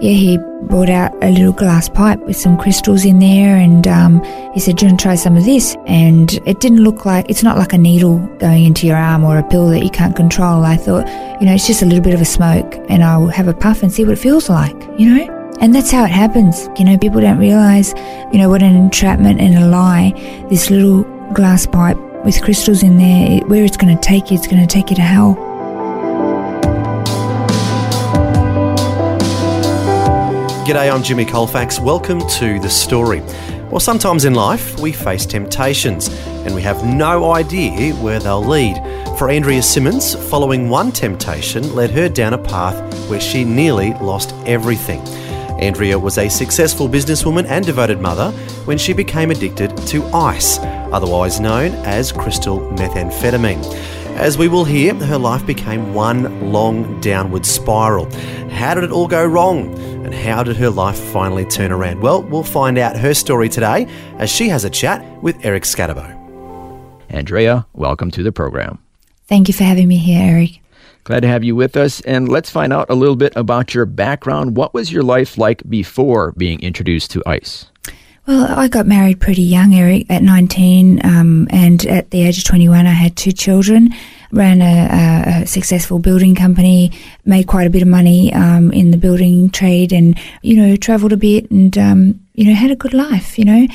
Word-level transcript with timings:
Yeah, 0.00 0.12
he 0.12 0.38
brought 0.64 0.90
out 0.90 1.12
a 1.22 1.30
little 1.30 1.52
glass 1.52 1.88
pipe 1.88 2.18
with 2.20 2.36
some 2.36 2.58
crystals 2.58 3.04
in 3.04 3.20
there, 3.20 3.56
and 3.56 3.86
um, 3.86 4.22
he 4.52 4.60
said, 4.60 4.76
"Do 4.76 4.84
you 4.84 4.90
want 4.90 5.00
to 5.00 5.02
try 5.04 5.14
some 5.14 5.36
of 5.36 5.44
this?" 5.44 5.76
And 5.86 6.32
it 6.46 6.60
didn't 6.60 6.82
look 6.82 7.06
like 7.06 7.30
it's 7.30 7.42
not 7.42 7.56
like 7.58 7.72
a 7.72 7.78
needle 7.78 8.18
going 8.38 8.64
into 8.64 8.86
your 8.86 8.96
arm 8.96 9.24
or 9.24 9.38
a 9.38 9.42
pill 9.42 9.68
that 9.68 9.84
you 9.84 9.90
can't 9.90 10.16
control. 10.16 10.64
I 10.64 10.76
thought, 10.76 11.06
you 11.40 11.46
know, 11.46 11.54
it's 11.54 11.66
just 11.66 11.82
a 11.82 11.86
little 11.86 12.02
bit 12.02 12.12
of 12.12 12.20
a 12.20 12.24
smoke, 12.24 12.74
and 12.88 13.04
I'll 13.04 13.28
have 13.28 13.46
a 13.46 13.54
puff 13.54 13.82
and 13.82 13.92
see 13.92 14.04
what 14.04 14.14
it 14.14 14.18
feels 14.18 14.50
like, 14.50 14.76
you 14.98 15.14
know. 15.14 15.54
And 15.60 15.74
that's 15.74 15.92
how 15.92 16.04
it 16.04 16.10
happens. 16.10 16.68
You 16.76 16.84
know, 16.84 16.98
people 16.98 17.20
don't 17.20 17.38
realize, 17.38 17.94
you 18.32 18.38
know, 18.38 18.48
what 18.48 18.62
an 18.62 18.74
entrapment 18.74 19.40
and 19.40 19.56
a 19.56 19.68
lie. 19.68 20.12
This 20.50 20.70
little 20.70 21.04
glass 21.32 21.66
pipe 21.66 21.96
with 22.24 22.42
crystals 22.42 22.82
in 22.82 22.98
there, 22.98 23.40
where 23.46 23.64
it's 23.64 23.76
going 23.76 23.96
to 23.96 24.02
take 24.02 24.30
you, 24.30 24.36
it's 24.36 24.48
going 24.48 24.66
to 24.66 24.66
take 24.66 24.90
you 24.90 24.96
to 24.96 25.02
hell. 25.02 25.53
G'day, 30.64 30.90
I'm 30.90 31.02
Jimmy 31.02 31.26
Colfax. 31.26 31.78
Welcome 31.78 32.26
to 32.26 32.58
The 32.58 32.70
Story. 32.70 33.20
Well, 33.70 33.80
sometimes 33.80 34.24
in 34.24 34.32
life 34.32 34.80
we 34.80 34.92
face 34.92 35.26
temptations 35.26 36.08
and 36.26 36.54
we 36.54 36.62
have 36.62 36.86
no 36.86 37.32
idea 37.32 37.94
where 37.96 38.18
they'll 38.18 38.42
lead. 38.42 38.76
For 39.18 39.28
Andrea 39.28 39.62
Simmons, 39.62 40.14
following 40.30 40.70
one 40.70 40.90
temptation 40.90 41.74
led 41.74 41.90
her 41.90 42.08
down 42.08 42.32
a 42.32 42.38
path 42.38 42.80
where 43.10 43.20
she 43.20 43.44
nearly 43.44 43.92
lost 43.94 44.34
everything. 44.46 45.00
Andrea 45.60 45.98
was 45.98 46.16
a 46.16 46.30
successful 46.30 46.88
businesswoman 46.88 47.44
and 47.44 47.66
devoted 47.66 48.00
mother 48.00 48.30
when 48.64 48.78
she 48.78 48.94
became 48.94 49.30
addicted 49.30 49.76
to 49.88 50.02
ice, 50.14 50.58
otherwise 50.94 51.40
known 51.40 51.72
as 51.84 52.10
crystal 52.10 52.60
methamphetamine. 52.60 53.62
As 54.14 54.38
we 54.38 54.46
will 54.46 54.64
hear, 54.64 54.94
her 54.94 55.18
life 55.18 55.44
became 55.44 55.92
one 55.92 56.52
long 56.52 57.00
downward 57.00 57.44
spiral. 57.44 58.08
How 58.48 58.72
did 58.72 58.84
it 58.84 58.92
all 58.92 59.08
go 59.08 59.26
wrong? 59.26 59.76
And 60.04 60.14
how 60.14 60.44
did 60.44 60.56
her 60.56 60.70
life 60.70 60.98
finally 60.98 61.44
turn 61.44 61.72
around? 61.72 62.00
Well, 62.00 62.22
we'll 62.22 62.44
find 62.44 62.78
out 62.78 62.96
her 62.96 63.12
story 63.12 63.48
today 63.48 63.88
as 64.18 64.30
she 64.30 64.48
has 64.48 64.64
a 64.64 64.70
chat 64.70 65.04
with 65.20 65.36
Eric 65.44 65.64
Scatterbo. 65.64 66.08
Andrea, 67.08 67.66
welcome 67.72 68.12
to 68.12 68.22
the 68.22 68.30
program. 68.30 68.78
Thank 69.26 69.48
you 69.48 69.54
for 69.54 69.64
having 69.64 69.88
me 69.88 69.96
here, 69.96 70.22
Eric. 70.22 70.60
Glad 71.02 71.20
to 71.20 71.28
have 71.28 71.42
you 71.42 71.56
with 71.56 71.76
us. 71.76 72.00
And 72.02 72.28
let's 72.28 72.50
find 72.50 72.72
out 72.72 72.88
a 72.88 72.94
little 72.94 73.16
bit 73.16 73.32
about 73.34 73.74
your 73.74 73.84
background. 73.84 74.56
What 74.56 74.72
was 74.72 74.92
your 74.92 75.02
life 75.02 75.36
like 75.36 75.68
before 75.68 76.32
being 76.32 76.60
introduced 76.60 77.10
to 77.10 77.22
ICE? 77.26 77.66
Well, 78.26 78.58
I 78.58 78.68
got 78.68 78.86
married 78.86 79.20
pretty 79.20 79.42
young, 79.42 79.74
Eric, 79.74 80.06
at 80.08 80.22
19, 80.22 81.04
um, 81.04 81.46
and 81.50 81.84
at 81.84 82.10
the 82.10 82.22
age 82.22 82.38
of 82.38 82.44
21, 82.44 82.86
I 82.86 82.90
had 82.90 83.16
two 83.16 83.32
children. 83.32 83.94
Ran 84.32 84.62
a, 84.62 85.42
a 85.42 85.46
successful 85.46 85.98
building 85.98 86.34
company, 86.34 86.90
made 87.26 87.46
quite 87.46 87.66
a 87.66 87.70
bit 87.70 87.82
of 87.82 87.88
money 87.88 88.32
um, 88.32 88.72
in 88.72 88.92
the 88.92 88.96
building 88.96 89.50
trade, 89.50 89.92
and 89.92 90.18
you 90.40 90.56
know, 90.56 90.74
travelled 90.74 91.12
a 91.12 91.18
bit, 91.18 91.50
and 91.50 91.76
um, 91.76 92.20
you 92.32 92.46
know, 92.46 92.54
had 92.54 92.70
a 92.70 92.76
good 92.76 92.94
life. 92.94 93.38
You 93.38 93.44
know, 93.44 93.68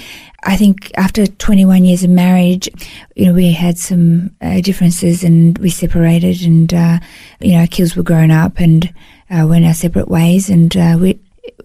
I 0.44 0.58
think 0.58 0.92
after 0.98 1.28
21 1.28 1.86
years 1.86 2.04
of 2.04 2.10
marriage, 2.10 2.68
you 3.16 3.28
know, 3.28 3.34
we 3.34 3.52
had 3.52 3.78
some 3.78 4.36
uh, 4.42 4.62
differences, 4.62 5.24
and 5.24 5.60
we 5.60 5.70
separated, 5.70 6.42
and 6.42 6.74
uh, 6.74 7.00
you 7.40 7.52
know, 7.52 7.60
our 7.60 7.68
kids 7.68 7.96
were 7.96 8.04
grown 8.04 8.32
up, 8.32 8.60
and 8.60 8.92
uh, 9.30 9.46
went 9.48 9.66
our 9.66 9.76
separate 9.76 10.08
ways, 10.08 10.50
and 10.50 10.76
uh, 10.76 10.98
we 11.00 11.20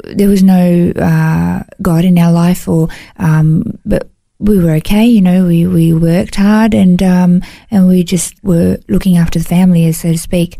there 0.04 0.28
was 0.28 0.42
no 0.42 0.92
uh, 0.96 1.62
God 1.82 2.04
in 2.04 2.18
our 2.18 2.32
life, 2.32 2.68
or 2.68 2.88
um, 3.16 3.78
but 3.84 4.08
we 4.38 4.58
were 4.58 4.72
okay. 4.72 5.06
You 5.06 5.20
know, 5.20 5.46
we, 5.46 5.66
we 5.66 5.92
worked 5.92 6.36
hard 6.36 6.74
and 6.74 7.02
um, 7.02 7.42
and 7.70 7.88
we 7.88 8.04
just 8.04 8.42
were 8.44 8.78
looking 8.88 9.16
after 9.16 9.38
the 9.38 9.44
family, 9.44 9.90
so 9.92 10.12
to 10.12 10.18
speak. 10.18 10.58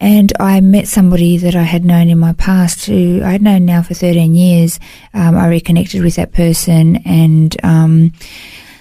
And 0.00 0.32
I 0.38 0.60
met 0.60 0.86
somebody 0.86 1.38
that 1.38 1.56
I 1.56 1.62
had 1.62 1.84
known 1.84 2.08
in 2.08 2.18
my 2.18 2.32
past 2.32 2.86
who 2.86 3.20
I'd 3.24 3.42
known 3.42 3.64
now 3.64 3.82
for 3.82 3.94
13 3.94 4.34
years. 4.34 4.78
Um, 5.12 5.36
I 5.36 5.48
reconnected 5.48 6.02
with 6.02 6.16
that 6.16 6.32
person 6.32 6.96
and. 7.04 7.56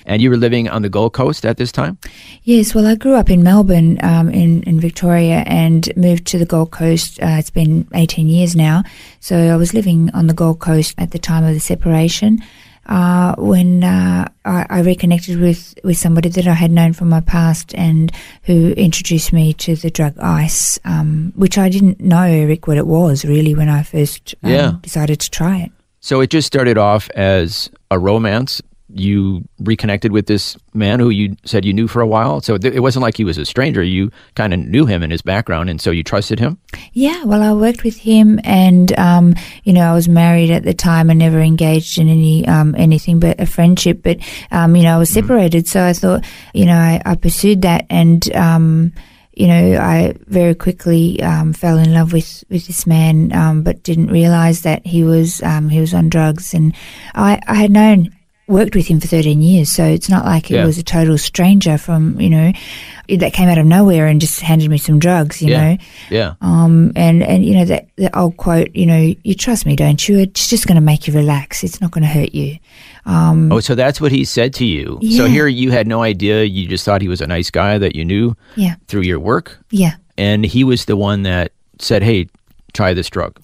And 0.07 0.22
you 0.22 0.29
were 0.29 0.38
living 0.38 0.69
on 0.69 0.81
the 0.81 0.90
Gold 0.90 1.13
Coast 1.13 1.45
at 1.45 1.57
this 1.57 1.72
time? 1.72 1.97
Yes, 2.44 2.73
well, 2.73 2.88
I 2.88 2.95
grew 2.95 3.16
up 3.16 3.29
in 3.29 3.44
Melbourne, 3.44 4.00
um, 4.01 4.29
in, 4.29 4.63
in 4.63 4.79
Victoria, 4.79 5.44
and 5.45 5.91
moved 5.97 6.25
to 6.28 6.38
the 6.40 6.45
Gold 6.45 6.72
Coast. 6.72 7.22
Uh, 7.22 7.35
it's 7.38 7.50
been 7.50 7.85
18 7.94 8.29
years 8.29 8.56
now. 8.56 8.84
So 9.19 9.35
I 9.35 9.57
was 9.57 9.73
living 9.73 10.09
on 10.13 10.28
the 10.28 10.34
Gold 10.34 10.59
Coast 10.59 10.95
at 10.97 11.12
the 11.12 11.19
time 11.19 11.44
of 11.44 11.53
the 11.53 11.59
separation. 11.59 12.40
Uh, 12.85 13.35
when 13.38 13.84
uh, 13.84 14.25
I, 14.45 14.66
I, 14.69 14.79
reconnected 14.79 15.41
with, 15.41 15.78
with 15.84 15.97
somebody 15.97 16.29
that 16.29 16.47
I 16.47 16.53
had 16.53 16.72
known 16.72 16.94
from 16.94 17.09
my 17.09 17.19
past 17.19 17.75
and 17.75 18.09
who 18.44 18.72
introduced 18.72 19.34
me 19.34 19.51
to 19.56 19.75
the 19.75 19.91
drug 19.91 20.18
ice, 20.19 20.79
um, 20.85 21.34
which 21.35 21.57
I 21.57 21.68
didn't 21.68 22.00
know, 22.00 22.22
Eric, 22.22 22.66
what 22.66 22.78
it 22.78 22.88
was 22.88 23.25
really 23.25 23.53
when 23.56 23.68
I 23.68 23.84
first 23.84 24.35
um, 24.41 24.53
yeah. 24.53 24.72
decided 24.81 25.19
to 25.19 25.29
try 25.29 25.57
it. 25.57 25.72
So 26.00 26.22
it 26.22 26.29
just 26.29 26.47
started 26.47 26.78
off 26.78 27.09
as 27.09 27.69
a 27.91 28.00
romance 28.00 28.62
you 28.89 29.43
reconnected 29.59 30.11
with 30.11 30.27
this 30.27 30.57
man 30.73 30.99
who 30.99 31.09
you 31.09 31.35
said 31.43 31.65
you 31.65 31.73
knew 31.73 31.87
for 31.87 32.01
a 32.01 32.07
while. 32.07 32.41
So 32.41 32.57
th- 32.57 32.73
it 32.73 32.79
wasn't 32.79 33.03
like 33.03 33.17
he 33.17 33.23
was 33.23 33.37
a 33.37 33.45
stranger. 33.45 33.83
You 33.83 34.11
kind 34.35 34.53
of 34.53 34.59
knew 34.59 34.85
him 34.85 35.03
and 35.03 35.11
his 35.11 35.21
background, 35.21 35.69
and 35.69 35.81
so 35.81 35.91
you 35.91 36.03
trusted 36.03 36.39
him. 36.39 36.57
Yeah, 36.93 37.23
well, 37.25 37.43
I 37.43 37.53
worked 37.53 37.83
with 37.83 37.97
him, 37.97 38.39
and 38.43 38.97
um, 38.97 39.35
you 39.63 39.73
know, 39.73 39.89
I 39.89 39.93
was 39.93 40.07
married 40.07 40.51
at 40.51 40.63
the 40.63 40.73
time 40.73 41.09
and 41.09 41.19
never 41.19 41.39
engaged 41.39 41.97
in 41.97 42.07
any 42.07 42.47
um, 42.47 42.75
anything 42.77 43.19
but 43.19 43.39
a 43.39 43.45
friendship. 43.45 44.01
But 44.03 44.19
um, 44.51 44.75
you 44.75 44.83
know, 44.83 44.95
I 44.95 44.97
was 44.97 45.09
mm-hmm. 45.09 45.27
separated, 45.27 45.65
mm. 45.65 45.67
so 45.67 45.83
I 45.83 45.93
thought, 45.93 46.23
you 46.53 46.65
know, 46.65 46.77
I, 46.77 47.01
I 47.05 47.15
pursued 47.15 47.63
that, 47.63 47.85
and 47.89 48.33
um, 48.35 48.93
you 49.37 49.45
know, 49.45 49.77
I 49.79 50.15
very 50.25 50.55
quickly 50.55 51.21
um, 51.21 51.53
fell 51.53 51.77
in 51.77 51.93
love 51.93 52.11
with, 52.11 52.43
with 52.49 52.65
this 52.65 52.87
man, 52.87 53.31
um, 53.33 53.61
but 53.61 53.83
didn't 53.83 54.07
realize 54.07 54.63
that 54.63 54.85
he 54.85 55.03
was 55.03 55.43
um, 55.43 55.69
he 55.69 55.79
was 55.79 55.93
on 55.93 56.09
drugs. 56.09 56.55
And 56.55 56.73
I, 57.13 57.39
I 57.45 57.53
had 57.53 57.69
known 57.69 58.16
worked 58.47 58.75
with 58.75 58.87
him 58.87 58.99
for 58.99 59.07
13 59.07 59.41
years, 59.41 59.69
so 59.69 59.83
it's 59.83 60.09
not 60.09 60.25
like 60.25 60.49
yeah. 60.49 60.63
it 60.63 60.65
was 60.65 60.77
a 60.77 60.83
total 60.83 61.17
stranger 61.17 61.77
from, 61.77 62.19
you 62.19 62.29
know, 62.29 62.51
that 63.09 63.33
came 63.33 63.49
out 63.49 63.57
of 63.57 63.65
nowhere 63.65 64.07
and 64.07 64.21
just 64.21 64.39
handed 64.39 64.69
me 64.69 64.77
some 64.77 64.99
drugs, 64.99 65.41
you 65.41 65.49
yeah. 65.49 65.71
know. 65.71 65.77
Yeah. 66.09 66.33
Um, 66.41 66.91
and, 66.95 67.23
and, 67.23 67.45
you 67.45 67.55
know, 67.55 67.65
that, 67.65 67.89
that 67.97 68.15
old 68.15 68.37
quote, 68.37 68.75
you 68.75 68.85
know, 68.85 69.13
you 69.23 69.35
trust 69.35 69.65
me, 69.65 69.75
don't 69.75 70.07
you? 70.07 70.19
It's 70.19 70.49
just 70.49 70.67
going 70.67 70.75
to 70.75 70.81
make 70.81 71.07
you 71.07 71.13
relax. 71.13 71.63
It's 71.63 71.81
not 71.81 71.91
going 71.91 72.03
to 72.03 72.09
hurt 72.09 72.33
you. 72.33 72.57
Um, 73.05 73.51
oh, 73.51 73.59
so 73.59 73.75
that's 73.75 74.01
what 74.01 74.11
he 74.11 74.25
said 74.25 74.53
to 74.55 74.65
you. 74.65 74.97
Yeah. 75.01 75.17
So 75.17 75.25
here 75.27 75.47
you 75.47 75.71
had 75.71 75.87
no 75.87 76.01
idea. 76.01 76.43
You 76.43 76.67
just 76.67 76.83
thought 76.83 77.01
he 77.01 77.07
was 77.07 77.21
a 77.21 77.27
nice 77.27 77.49
guy 77.49 77.77
that 77.77 77.95
you 77.95 78.03
knew 78.03 78.35
yeah. 78.55 78.75
through 78.87 79.01
your 79.01 79.19
work. 79.19 79.57
Yeah. 79.71 79.95
And 80.17 80.45
he 80.45 80.63
was 80.63 80.85
the 80.85 80.97
one 80.97 81.23
that 81.23 81.51
said, 81.79 82.03
hey, 82.03 82.27
try 82.73 82.93
this 82.93 83.09
drug. 83.09 83.39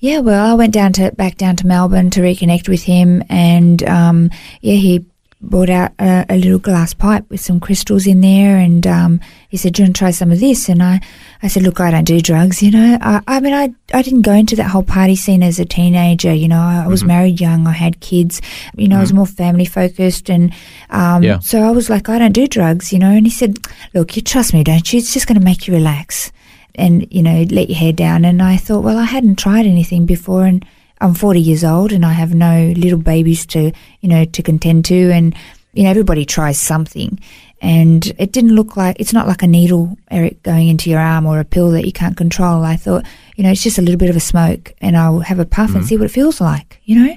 Yeah, 0.00 0.20
well, 0.20 0.52
I 0.52 0.54
went 0.54 0.72
down 0.72 0.92
to 0.94 1.10
back 1.12 1.36
down 1.36 1.56
to 1.56 1.66
Melbourne 1.66 2.10
to 2.10 2.20
reconnect 2.20 2.68
with 2.68 2.84
him, 2.84 3.22
and 3.28 3.82
um, 3.82 4.30
yeah, 4.60 4.76
he 4.76 5.04
brought 5.40 5.70
out 5.70 5.92
a, 6.00 6.26
a, 6.28 6.36
little 6.36 6.58
glass 6.58 6.92
pipe 6.94 7.28
with 7.30 7.40
some 7.40 7.58
crystals 7.60 8.06
in 8.06 8.20
there, 8.20 8.56
and 8.58 8.86
um, 8.86 9.20
he 9.48 9.56
said, 9.56 9.72
"Do 9.72 9.82
you 9.82 9.86
want 9.86 9.96
to 9.96 9.98
try 9.98 10.10
some 10.12 10.30
of 10.30 10.38
this?" 10.38 10.68
And 10.68 10.84
I, 10.84 11.00
I 11.42 11.48
said, 11.48 11.64
"Look, 11.64 11.80
I 11.80 11.90
don't 11.90 12.04
do 12.04 12.20
drugs, 12.20 12.62
you 12.62 12.70
know. 12.70 12.96
I, 13.00 13.22
I 13.26 13.40
mean, 13.40 13.52
I, 13.52 13.74
I 13.92 14.02
didn't 14.02 14.22
go 14.22 14.32
into 14.32 14.54
that 14.56 14.70
whole 14.70 14.84
party 14.84 15.16
scene 15.16 15.42
as 15.42 15.58
a 15.58 15.64
teenager. 15.64 16.32
You 16.32 16.46
know, 16.46 16.60
I, 16.60 16.84
I 16.84 16.86
was 16.86 17.00
mm-hmm. 17.00 17.08
married 17.08 17.40
young, 17.40 17.66
I 17.66 17.72
had 17.72 17.98
kids. 17.98 18.40
You 18.76 18.86
know, 18.86 18.94
mm-hmm. 18.94 18.98
I 18.98 19.00
was 19.00 19.10
mm-hmm. 19.10 19.16
more 19.18 19.26
family 19.26 19.64
focused, 19.64 20.30
and 20.30 20.54
um, 20.90 21.24
yeah. 21.24 21.40
so 21.40 21.62
I 21.62 21.70
was 21.70 21.90
like, 21.90 22.08
I 22.08 22.20
don't 22.20 22.32
do 22.32 22.46
drugs, 22.46 22.92
you 22.92 23.00
know. 23.00 23.10
And 23.10 23.26
he 23.26 23.32
said, 23.32 23.58
"Look, 23.94 24.16
you 24.16 24.22
trust 24.22 24.54
me, 24.54 24.62
don't 24.62 24.92
you? 24.92 24.98
It's 24.98 25.12
just 25.12 25.26
going 25.26 25.38
to 25.38 25.44
make 25.44 25.66
you 25.66 25.74
relax." 25.74 26.30
And 26.78 27.12
you 27.12 27.22
know 27.22 27.44
let 27.50 27.68
your 27.68 27.78
hair 27.78 27.92
down 27.92 28.24
and 28.24 28.40
i 28.40 28.56
thought 28.56 28.84
well 28.84 28.96
i 28.96 29.04
hadn't 29.04 29.36
tried 29.36 29.66
anything 29.66 30.06
before 30.06 30.46
and 30.46 30.64
i'm 31.00 31.14
40 31.14 31.40
years 31.40 31.64
old 31.64 31.92
and 31.92 32.06
i 32.06 32.12
have 32.12 32.34
no 32.34 32.72
little 32.76 32.98
babies 32.98 33.44
to 33.46 33.72
you 34.00 34.08
know 34.08 34.24
to 34.24 34.42
contend 34.42 34.84
to 34.86 35.10
and 35.10 35.34
you 35.72 35.82
know 35.82 35.90
everybody 35.90 36.24
tries 36.24 36.58
something 36.58 37.18
and 37.60 38.14
it 38.18 38.32
didn't 38.32 38.54
look 38.54 38.76
like 38.76 38.98
it's 39.00 39.12
not 39.12 39.26
like 39.26 39.42
a 39.42 39.46
needle 39.46 39.98
eric 40.10 40.42
going 40.42 40.68
into 40.68 40.88
your 40.88 41.00
arm 41.00 41.26
or 41.26 41.40
a 41.40 41.44
pill 41.44 41.70
that 41.70 41.84
you 41.84 41.92
can't 41.92 42.16
control 42.16 42.64
i 42.64 42.76
thought 42.76 43.04
you 43.36 43.44
know 43.44 43.50
it's 43.50 43.62
just 43.62 43.78
a 43.78 43.82
little 43.82 43.98
bit 43.98 44.10
of 44.10 44.16
a 44.16 44.20
smoke 44.20 44.72
and 44.80 44.96
i'll 44.96 45.20
have 45.20 45.38
a 45.38 45.44
puff 45.44 45.70
mm-hmm. 45.70 45.78
and 45.78 45.86
see 45.86 45.96
what 45.96 46.06
it 46.06 46.12
feels 46.12 46.40
like 46.40 46.80
you 46.84 47.04
know 47.04 47.16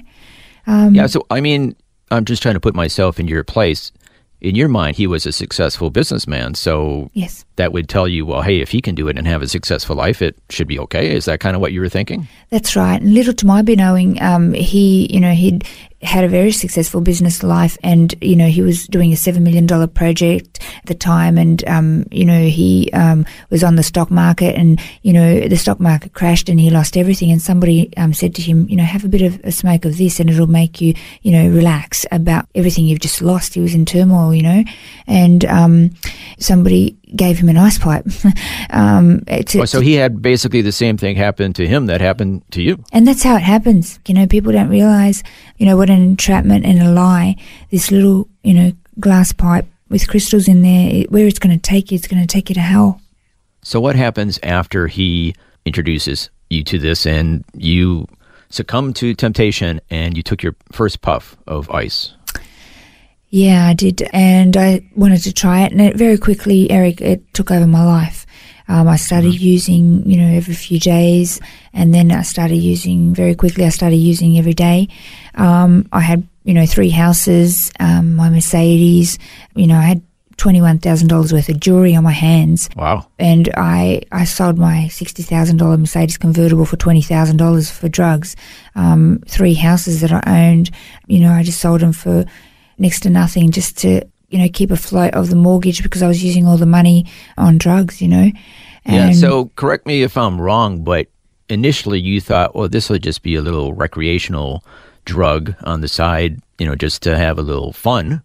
um, 0.66 0.94
yeah 0.94 1.06
so 1.06 1.24
i 1.30 1.40
mean 1.40 1.74
i'm 2.10 2.24
just 2.24 2.42
trying 2.42 2.54
to 2.54 2.60
put 2.60 2.74
myself 2.74 3.18
in 3.20 3.28
your 3.28 3.44
place 3.44 3.92
in 4.42 4.56
your 4.56 4.68
mind, 4.68 4.96
he 4.96 5.06
was 5.06 5.24
a 5.24 5.32
successful 5.32 5.90
businessman. 5.90 6.54
So 6.54 7.10
yes. 7.14 7.44
That 7.56 7.72
would 7.72 7.88
tell 7.88 8.08
you, 8.08 8.24
well, 8.24 8.42
hey, 8.42 8.60
if 8.60 8.70
he 8.70 8.80
can 8.80 8.94
do 8.94 9.08
it 9.08 9.18
and 9.18 9.26
have 9.26 9.42
a 9.42 9.48
successful 9.48 9.96
life, 9.96 10.22
it 10.22 10.38
should 10.48 10.68
be 10.68 10.78
okay. 10.78 11.14
Is 11.14 11.26
that 11.26 11.40
kind 11.40 11.54
of 11.54 11.60
what 11.60 11.72
you 11.72 11.80
were 11.80 11.88
thinking? 11.88 12.26
That's 12.50 12.76
right. 12.76 13.00
And 13.00 13.14
little 13.14 13.34
to 13.34 13.46
my 13.46 13.62
knowing, 13.62 14.20
um, 14.22 14.52
he, 14.52 15.12
you 15.12 15.20
know, 15.20 15.32
he'd 15.32 15.64
had 16.02 16.24
a 16.24 16.28
very 16.28 16.50
successful 16.50 17.00
business 17.00 17.42
life 17.42 17.78
and, 17.82 18.14
you 18.20 18.34
know, 18.34 18.48
he 18.48 18.60
was 18.60 18.86
doing 18.88 19.12
a 19.12 19.16
$7 19.16 19.40
million 19.40 19.66
project 19.90 20.58
at 20.78 20.86
the 20.86 20.94
time 20.94 21.38
and, 21.38 21.66
um, 21.68 22.04
you 22.10 22.24
know, 22.24 22.46
he 22.46 22.90
um, 22.92 23.24
was 23.50 23.62
on 23.62 23.76
the 23.76 23.84
stock 23.84 24.10
market 24.10 24.56
and, 24.56 24.80
you 25.02 25.12
know, 25.12 25.46
the 25.46 25.56
stock 25.56 25.78
market 25.78 26.12
crashed 26.12 26.48
and 26.48 26.58
he 26.58 26.70
lost 26.70 26.96
everything. 26.96 27.30
And 27.30 27.40
somebody 27.40 27.96
um, 27.96 28.12
said 28.12 28.34
to 28.34 28.42
him, 28.42 28.68
you 28.68 28.76
know, 28.76 28.82
have 28.82 29.04
a 29.04 29.08
bit 29.08 29.22
of 29.22 29.40
a 29.44 29.52
smoke 29.52 29.84
of 29.84 29.96
this 29.96 30.18
and 30.18 30.28
it'll 30.28 30.48
make 30.48 30.80
you, 30.80 30.94
you 31.22 31.30
know, 31.30 31.48
relax 31.48 32.04
about 32.10 32.46
everything 32.54 32.86
you've 32.86 32.98
just 32.98 33.22
lost. 33.22 33.54
He 33.54 33.60
was 33.60 33.74
in 33.74 33.86
turmoil, 33.86 34.34
you 34.34 34.42
know, 34.42 34.64
and 35.06 35.44
um, 35.44 35.90
somebody 36.38 36.96
gave 37.16 37.38
him 37.38 37.48
an 37.48 37.56
ice 37.56 37.78
pipe. 37.78 38.06
um, 38.70 39.20
to, 39.26 39.60
Oh, 39.60 39.64
so 39.64 39.80
he 39.80 39.94
had 39.94 40.22
basically 40.22 40.62
the 40.62 40.72
same 40.72 40.96
thing 40.96 41.16
happen 41.16 41.52
to 41.54 41.66
him 41.66 41.86
that 41.86 42.00
happened 42.00 42.42
to 42.52 42.62
you. 42.62 42.82
and 42.92 43.06
that's 43.06 43.22
how 43.22 43.36
it 43.36 43.42
happens. 43.42 43.98
You 44.06 44.14
know, 44.14 44.26
people 44.26 44.52
don't 44.52 44.68
realize, 44.68 45.22
you 45.58 45.66
know, 45.66 45.76
what 45.76 45.90
an 45.90 46.02
entrapment 46.02 46.64
and 46.64 46.80
a 46.80 46.90
lie, 46.90 47.36
this 47.70 47.90
little, 47.90 48.28
you 48.42 48.54
know, 48.54 48.72
glass 49.00 49.32
pipe 49.32 49.66
with 49.88 50.08
crystals 50.08 50.48
in 50.48 50.62
there, 50.62 50.88
it- 50.94 51.10
where 51.12 51.26
it's 51.26 51.38
going 51.38 51.54
to 51.56 51.60
take 51.60 51.90
you, 51.90 51.96
it's 51.96 52.08
going 52.08 52.20
to 52.22 52.26
take 52.26 52.48
you 52.48 52.54
to 52.54 52.60
hell. 52.60 53.00
So 53.62 53.80
what 53.80 53.94
happens 53.96 54.38
after 54.42 54.86
he 54.88 55.34
introduces 55.64 56.30
you 56.50 56.64
to 56.64 56.78
this 56.78 57.06
and 57.06 57.44
you 57.56 58.06
succumb 58.50 58.92
to 58.94 59.14
temptation 59.14 59.80
and 59.90 60.16
you 60.16 60.22
took 60.22 60.42
your 60.42 60.54
first 60.72 61.00
puff 61.00 61.36
of 61.46 61.70
ice? 61.70 62.14
Yeah, 63.32 63.66
I 63.66 63.72
did. 63.72 64.06
And 64.12 64.54
I 64.58 64.82
wanted 64.94 65.22
to 65.22 65.32
try 65.32 65.62
it. 65.62 65.72
And 65.72 65.80
it 65.80 65.96
very 65.96 66.18
quickly, 66.18 66.70
Eric, 66.70 67.00
it 67.00 67.32
took 67.32 67.50
over 67.50 67.66
my 67.66 67.82
life. 67.82 68.26
Um, 68.68 68.86
I 68.86 68.96
started 68.96 69.40
using, 69.40 70.08
you 70.08 70.18
know, 70.18 70.36
every 70.36 70.54
few 70.54 70.78
days. 70.78 71.40
And 71.72 71.94
then 71.94 72.12
I 72.12 72.22
started 72.22 72.56
using 72.56 73.14
very 73.14 73.34
quickly. 73.34 73.64
I 73.64 73.70
started 73.70 73.96
using 73.96 74.36
every 74.36 74.52
day. 74.52 74.88
Um, 75.34 75.88
I 75.92 76.00
had, 76.00 76.28
you 76.44 76.52
know, 76.52 76.66
three 76.66 76.90
houses, 76.90 77.72
um, 77.80 78.16
my 78.16 78.28
Mercedes, 78.28 79.18
you 79.54 79.66
know, 79.66 79.76
I 79.76 79.82
had 79.82 80.02
$21,000 80.36 81.32
worth 81.32 81.48
of 81.48 81.58
jewelry 81.58 81.94
on 81.94 82.04
my 82.04 82.12
hands. 82.12 82.68
Wow. 82.76 83.06
And 83.18 83.48
I, 83.56 84.02
I 84.12 84.24
sold 84.24 84.58
my 84.58 84.88
$60,000 84.90 85.78
Mercedes 85.78 86.18
convertible 86.18 86.66
for 86.66 86.76
$20,000 86.76 87.72
for 87.72 87.88
drugs. 87.88 88.36
Um, 88.74 89.22
three 89.26 89.54
houses 89.54 90.02
that 90.02 90.12
I 90.12 90.22
owned, 90.26 90.70
you 91.06 91.20
know, 91.20 91.32
I 91.32 91.42
just 91.42 91.60
sold 91.60 91.80
them 91.80 91.92
for 91.94 92.26
next 92.78 93.00
to 93.00 93.10
nothing 93.10 93.50
just 93.50 93.78
to, 93.78 94.02
you 94.30 94.38
know, 94.38 94.48
keep 94.52 94.70
afloat 94.70 95.14
of 95.14 95.28
the 95.30 95.36
mortgage 95.36 95.82
because 95.82 96.02
I 96.02 96.08
was 96.08 96.22
using 96.24 96.46
all 96.46 96.56
the 96.56 96.66
money 96.66 97.06
on 97.36 97.58
drugs, 97.58 98.00
you 98.02 98.08
know. 98.08 98.30
Yeah. 98.86 99.06
And- 99.08 99.16
So 99.16 99.50
correct 99.56 99.86
me 99.86 100.02
if 100.02 100.16
I'm 100.16 100.40
wrong, 100.40 100.82
but 100.84 101.06
initially 101.48 102.00
you 102.00 102.20
thought, 102.20 102.54
well, 102.54 102.68
this 102.68 102.88
will 102.88 102.98
just 102.98 103.22
be 103.22 103.34
a 103.34 103.42
little 103.42 103.74
recreational 103.74 104.64
drug 105.04 105.54
on 105.64 105.80
the 105.80 105.88
side, 105.88 106.40
you 106.58 106.66
know, 106.66 106.74
just 106.74 107.02
to 107.02 107.16
have 107.16 107.38
a 107.38 107.42
little 107.42 107.72
fun. 107.72 108.22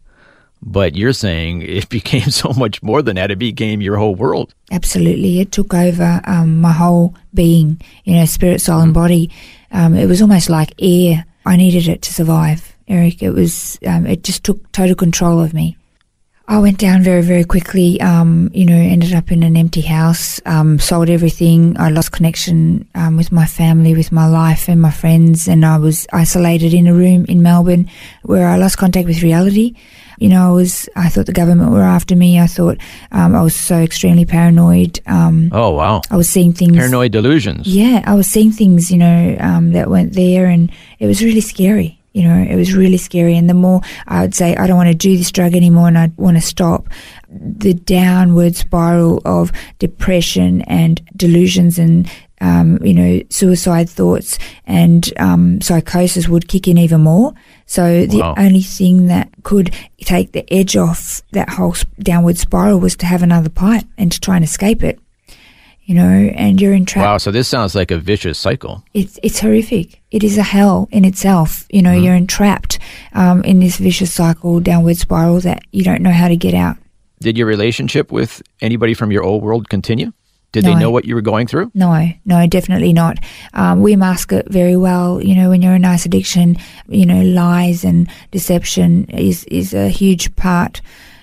But 0.62 0.96
you're 0.96 1.14
saying 1.14 1.62
it 1.68 1.90
became 1.90 2.30
so 2.32 2.54
much 2.54 2.82
more 2.82 3.02
than 3.02 3.16
that. 3.18 3.32
It 3.32 3.40
became 3.40 3.82
your 3.82 3.98
whole 3.98 4.16
world. 4.16 4.54
Absolutely, 4.72 5.40
it 5.40 5.52
took 5.52 5.74
over 5.74 6.22
um, 6.26 6.62
my 6.62 6.72
whole 6.72 7.16
being, 7.34 7.80
you 8.06 8.16
know, 8.16 8.26
spirit, 8.26 8.62
soul, 8.62 8.80
and 8.80 8.94
body. 8.94 9.30
Um, 9.72 9.94
it 9.96 10.08
was 10.08 10.22
almost 10.22 10.50
like 10.50 10.74
air. 10.80 11.26
I 11.46 11.56
needed 11.58 11.88
it 11.88 12.02
to 12.04 12.14
survive, 12.14 12.76
Eric. 12.88 13.22
It 13.22 13.32
was, 13.32 13.78
um, 13.86 14.06
it 14.06 14.24
just 14.24 14.44
took 14.44 14.72
total 14.72 14.96
control 14.96 15.40
of 15.42 15.54
me. 15.54 15.78
I 16.50 16.60
went 16.60 16.78
down 16.78 17.04
very, 17.04 17.22
very 17.24 17.44
quickly. 17.44 18.00
Um, 18.00 18.50
you 18.54 18.66
know, 18.66 18.74
ended 18.78 19.14
up 19.14 19.34
in 19.34 19.44
an 19.44 19.58
empty 19.58 19.82
house. 19.82 20.40
Um, 20.46 20.80
sold 20.80 21.10
everything. 21.10 21.78
I 21.78 21.90
lost 21.90 22.14
connection 22.14 22.88
um, 22.96 23.18
with 23.18 23.34
my 23.34 23.46
family, 23.46 23.94
with 23.94 24.14
my 24.14 24.28
life, 24.28 24.70
and 24.70 24.82
my 24.82 24.92
friends. 24.92 25.50
And 25.50 25.66
I 25.66 25.78
was 25.78 26.08
isolated 26.14 26.74
in 26.74 26.88
a 26.88 26.94
room 26.94 27.26
in 27.28 27.42
Melbourne, 27.42 27.90
where 28.24 28.48
I 28.48 28.56
lost 28.56 28.78
contact 28.78 29.08
with 29.10 29.22
reality. 29.24 29.76
You 30.20 30.30
know, 30.30 30.48
I 30.48 30.52
was. 30.54 30.88
I 30.96 31.10
thought 31.10 31.26
the 31.26 31.34
government 31.34 31.72
were 31.72 31.84
after 31.84 32.16
me. 32.16 32.40
I 32.40 32.48
thought 32.48 32.78
um, 33.12 33.36
I 33.36 33.42
was 33.44 33.54
so 33.54 33.76
extremely 33.80 34.24
paranoid. 34.24 35.02
Um, 35.06 35.50
Oh, 35.52 35.72
wow. 35.72 36.02
I 36.10 36.16
was 36.16 36.30
seeing 36.30 36.54
things. 36.54 36.78
Paranoid 36.78 37.12
delusions. 37.12 37.68
Yeah, 37.68 38.04
I 38.08 38.16
was 38.16 38.26
seeing 38.26 38.54
things, 38.54 38.90
you 38.90 38.98
know, 38.98 39.36
um, 39.42 39.74
that 39.74 39.90
weren't 39.90 40.14
there, 40.14 40.46
and 40.46 40.72
it 40.98 41.08
was 41.08 41.22
really 41.22 41.42
scary. 41.42 41.97
You 42.18 42.24
know, 42.28 42.40
it 42.52 42.56
was 42.56 42.74
really 42.74 42.98
scary. 42.98 43.36
And 43.38 43.48
the 43.50 43.54
more 43.54 43.82
I 44.08 44.22
would 44.22 44.36
say, 44.36 44.56
I 44.56 44.66
don't 44.68 44.78
want 44.82 44.90
to 44.90 44.96
do 44.96 45.18
this 45.18 45.32
drug 45.32 45.54
anymore, 45.56 45.88
and 45.88 45.98
I 45.98 46.12
want 46.18 46.38
to 46.38 46.42
stop, 46.42 46.90
the 47.30 47.74
downward 47.74 48.56
spiral 48.56 49.22
of 49.26 49.52
depression 49.80 50.62
and 50.64 51.02
delusions 51.16 51.78
and 51.80 52.10
um, 52.40 52.78
you 52.86 52.94
know, 52.94 53.22
suicide 53.30 53.90
thoughts 53.90 54.38
and 54.68 55.12
um, 55.18 55.60
psychosis 55.60 56.28
would 56.28 56.48
kick 56.48 56.68
in 56.68 56.78
even 56.78 57.02
more. 57.02 57.34
So 57.66 58.06
the 58.06 58.20
Wow. 58.20 58.36
only 58.38 58.62
thing 58.62 59.08
that 59.08 59.30
could 59.42 59.74
take 60.02 60.34
the 60.34 60.46
edge 60.54 60.78
off 60.78 61.22
that 61.32 61.50
whole 61.50 61.76
downward 62.00 62.38
spiral 62.38 62.80
was 62.80 62.96
to 62.98 63.06
have 63.08 63.24
another 63.24 63.50
pipe 63.50 63.86
and 63.98 64.12
to 64.12 64.20
try 64.20 64.36
and 64.36 64.44
escape 64.46 64.84
it. 64.84 65.00
You 65.88 65.96
know, 65.96 66.32
and 66.36 66.60
you're 66.60 66.74
in 66.74 66.80
entrapped 66.80 67.06
Wow. 67.06 67.18
So 67.18 67.32
this 67.32 67.48
sounds 67.48 67.74
like 67.74 67.92
a 67.92 67.98
vicious 67.98 68.38
cycle. 68.38 68.84
it's 68.94 69.18
it's 69.24 69.40
horrific. 69.40 70.02
It 70.12 70.22
is 70.22 70.38
a 70.38 70.44
hell 70.44 70.90
in 70.92 71.06
itself. 71.06 71.66
You 71.70 71.82
know, 71.82 71.94
you're 71.94 72.14
entrapped 72.14 72.78
um, 73.14 73.42
in 73.44 73.62
this 73.62 73.78
vicious 73.78 74.14
cycle, 74.14 74.60
downward 74.60 74.98
spiral 74.98 75.40
that 75.42 75.64
you 75.72 75.84
don't 75.86 76.02
know 76.02 76.12
how 76.12 76.28
to 76.28 76.36
get 76.36 76.54
out. 76.54 76.76
Did 77.22 77.38
your 77.38 77.48
relationship 77.48 78.12
with 78.12 78.42
anybody 78.60 78.94
from 78.94 79.12
your 79.12 79.24
old 79.24 79.44
world 79.44 79.70
continue? 79.70 80.12
Did 80.52 80.66
they 80.66 80.76
know 80.76 80.92
what 80.92 81.06
you 81.06 81.16
were 81.16 81.22
going 81.22 81.48
through? 81.48 81.72
No, 81.74 82.10
no, 82.26 82.48
definitely 82.48 82.94
not. 82.94 83.18
Um, 83.54 83.82
we 83.82 83.96
mask 83.96 84.32
it 84.32 84.50
very 84.50 84.76
well. 84.76 85.22
You 85.22 85.36
know, 85.36 85.50
when 85.50 85.62
you're 85.62 85.76
in 85.76 85.86
ice 85.86 86.06
addiction, 86.06 86.58
you 86.88 87.06
know, 87.06 87.22
lies 87.22 87.84
and 87.84 88.10
deception 88.32 89.06
is 89.06 89.44
is 89.46 89.74
a 89.74 89.88
huge 89.88 90.36
part 90.36 90.82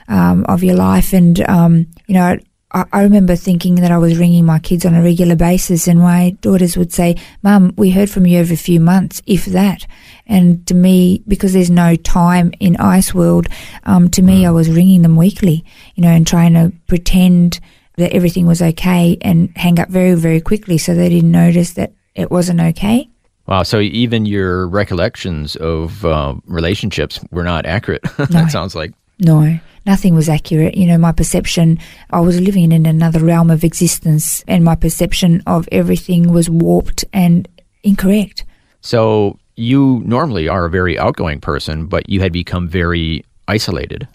um, 0.08 0.44
of 0.48 0.62
your 0.62 0.76
life. 0.76 1.12
And 1.12 1.40
um, 1.48 1.86
you 2.06 2.14
know, 2.14 2.38
I, 2.74 2.84
I 2.92 3.02
remember 3.02 3.36
thinking 3.36 3.76
that 3.76 3.92
I 3.92 3.98
was 3.98 4.18
ringing 4.18 4.44
my 4.44 4.58
kids 4.58 4.84
on 4.84 4.94
a 4.94 5.02
regular 5.02 5.36
basis, 5.36 5.88
and 5.88 6.00
my 6.00 6.36
daughters 6.40 6.76
would 6.76 6.92
say, 6.92 7.16
"Mum, 7.42 7.72
we 7.76 7.90
heard 7.90 8.10
from 8.10 8.26
you 8.26 8.38
every 8.38 8.56
few 8.56 8.80
months, 8.80 9.22
if 9.26 9.46
that." 9.46 9.86
And 10.26 10.66
to 10.66 10.74
me, 10.74 11.22
because 11.28 11.52
there's 11.52 11.70
no 11.70 11.96
time 11.96 12.52
in 12.60 12.76
Ice 12.76 13.14
World, 13.14 13.46
um, 13.84 14.10
to 14.10 14.22
me, 14.22 14.44
I 14.44 14.50
was 14.50 14.70
ringing 14.70 15.02
them 15.02 15.16
weekly, 15.16 15.64
you 15.94 16.02
know, 16.02 16.10
and 16.10 16.26
trying 16.26 16.54
to 16.54 16.72
pretend 16.86 17.60
that 17.96 18.12
everything 18.12 18.46
was 18.46 18.60
okay 18.60 19.16
and 19.20 19.56
hang 19.56 19.78
up 19.78 19.88
very, 19.88 20.14
very 20.14 20.40
quickly 20.40 20.78
so 20.78 20.94
they 20.94 21.08
didn't 21.08 21.30
notice 21.30 21.74
that 21.74 21.92
it 22.14 22.30
wasn't 22.30 22.60
okay. 22.60 23.08
Wow. 23.46 23.62
So 23.62 23.80
even 23.80 24.26
your 24.26 24.66
recollections 24.68 25.54
of 25.56 26.04
uh, 26.04 26.34
relationships 26.46 27.20
were 27.30 27.44
not 27.44 27.66
accurate. 27.66 28.02
No. 28.18 28.24
that 28.26 28.50
sounds 28.50 28.74
like. 28.74 28.94
No, 29.24 29.58
nothing 29.86 30.14
was 30.14 30.28
accurate. 30.28 30.76
You 30.76 30.86
know, 30.86 30.98
my 30.98 31.12
perception, 31.12 31.78
I 32.10 32.20
was 32.20 32.40
living 32.40 32.72
in 32.72 32.86
another 32.86 33.20
realm 33.20 33.50
of 33.50 33.64
existence 33.64 34.44
and 34.46 34.62
my 34.62 34.74
perception 34.74 35.42
of 35.46 35.68
everything 35.72 36.30
was 36.30 36.50
warped 36.50 37.04
and 37.12 37.48
incorrect. 37.82 38.44
So 38.80 39.38
you 39.56 40.02
normally 40.04 40.48
are 40.48 40.66
a 40.66 40.70
very 40.70 40.98
outgoing 40.98 41.40
person, 41.40 41.86
but 41.86 42.08
you 42.08 42.20
had 42.20 42.32
become 42.32 42.68
very 42.68 43.24
isolated. 43.48 44.06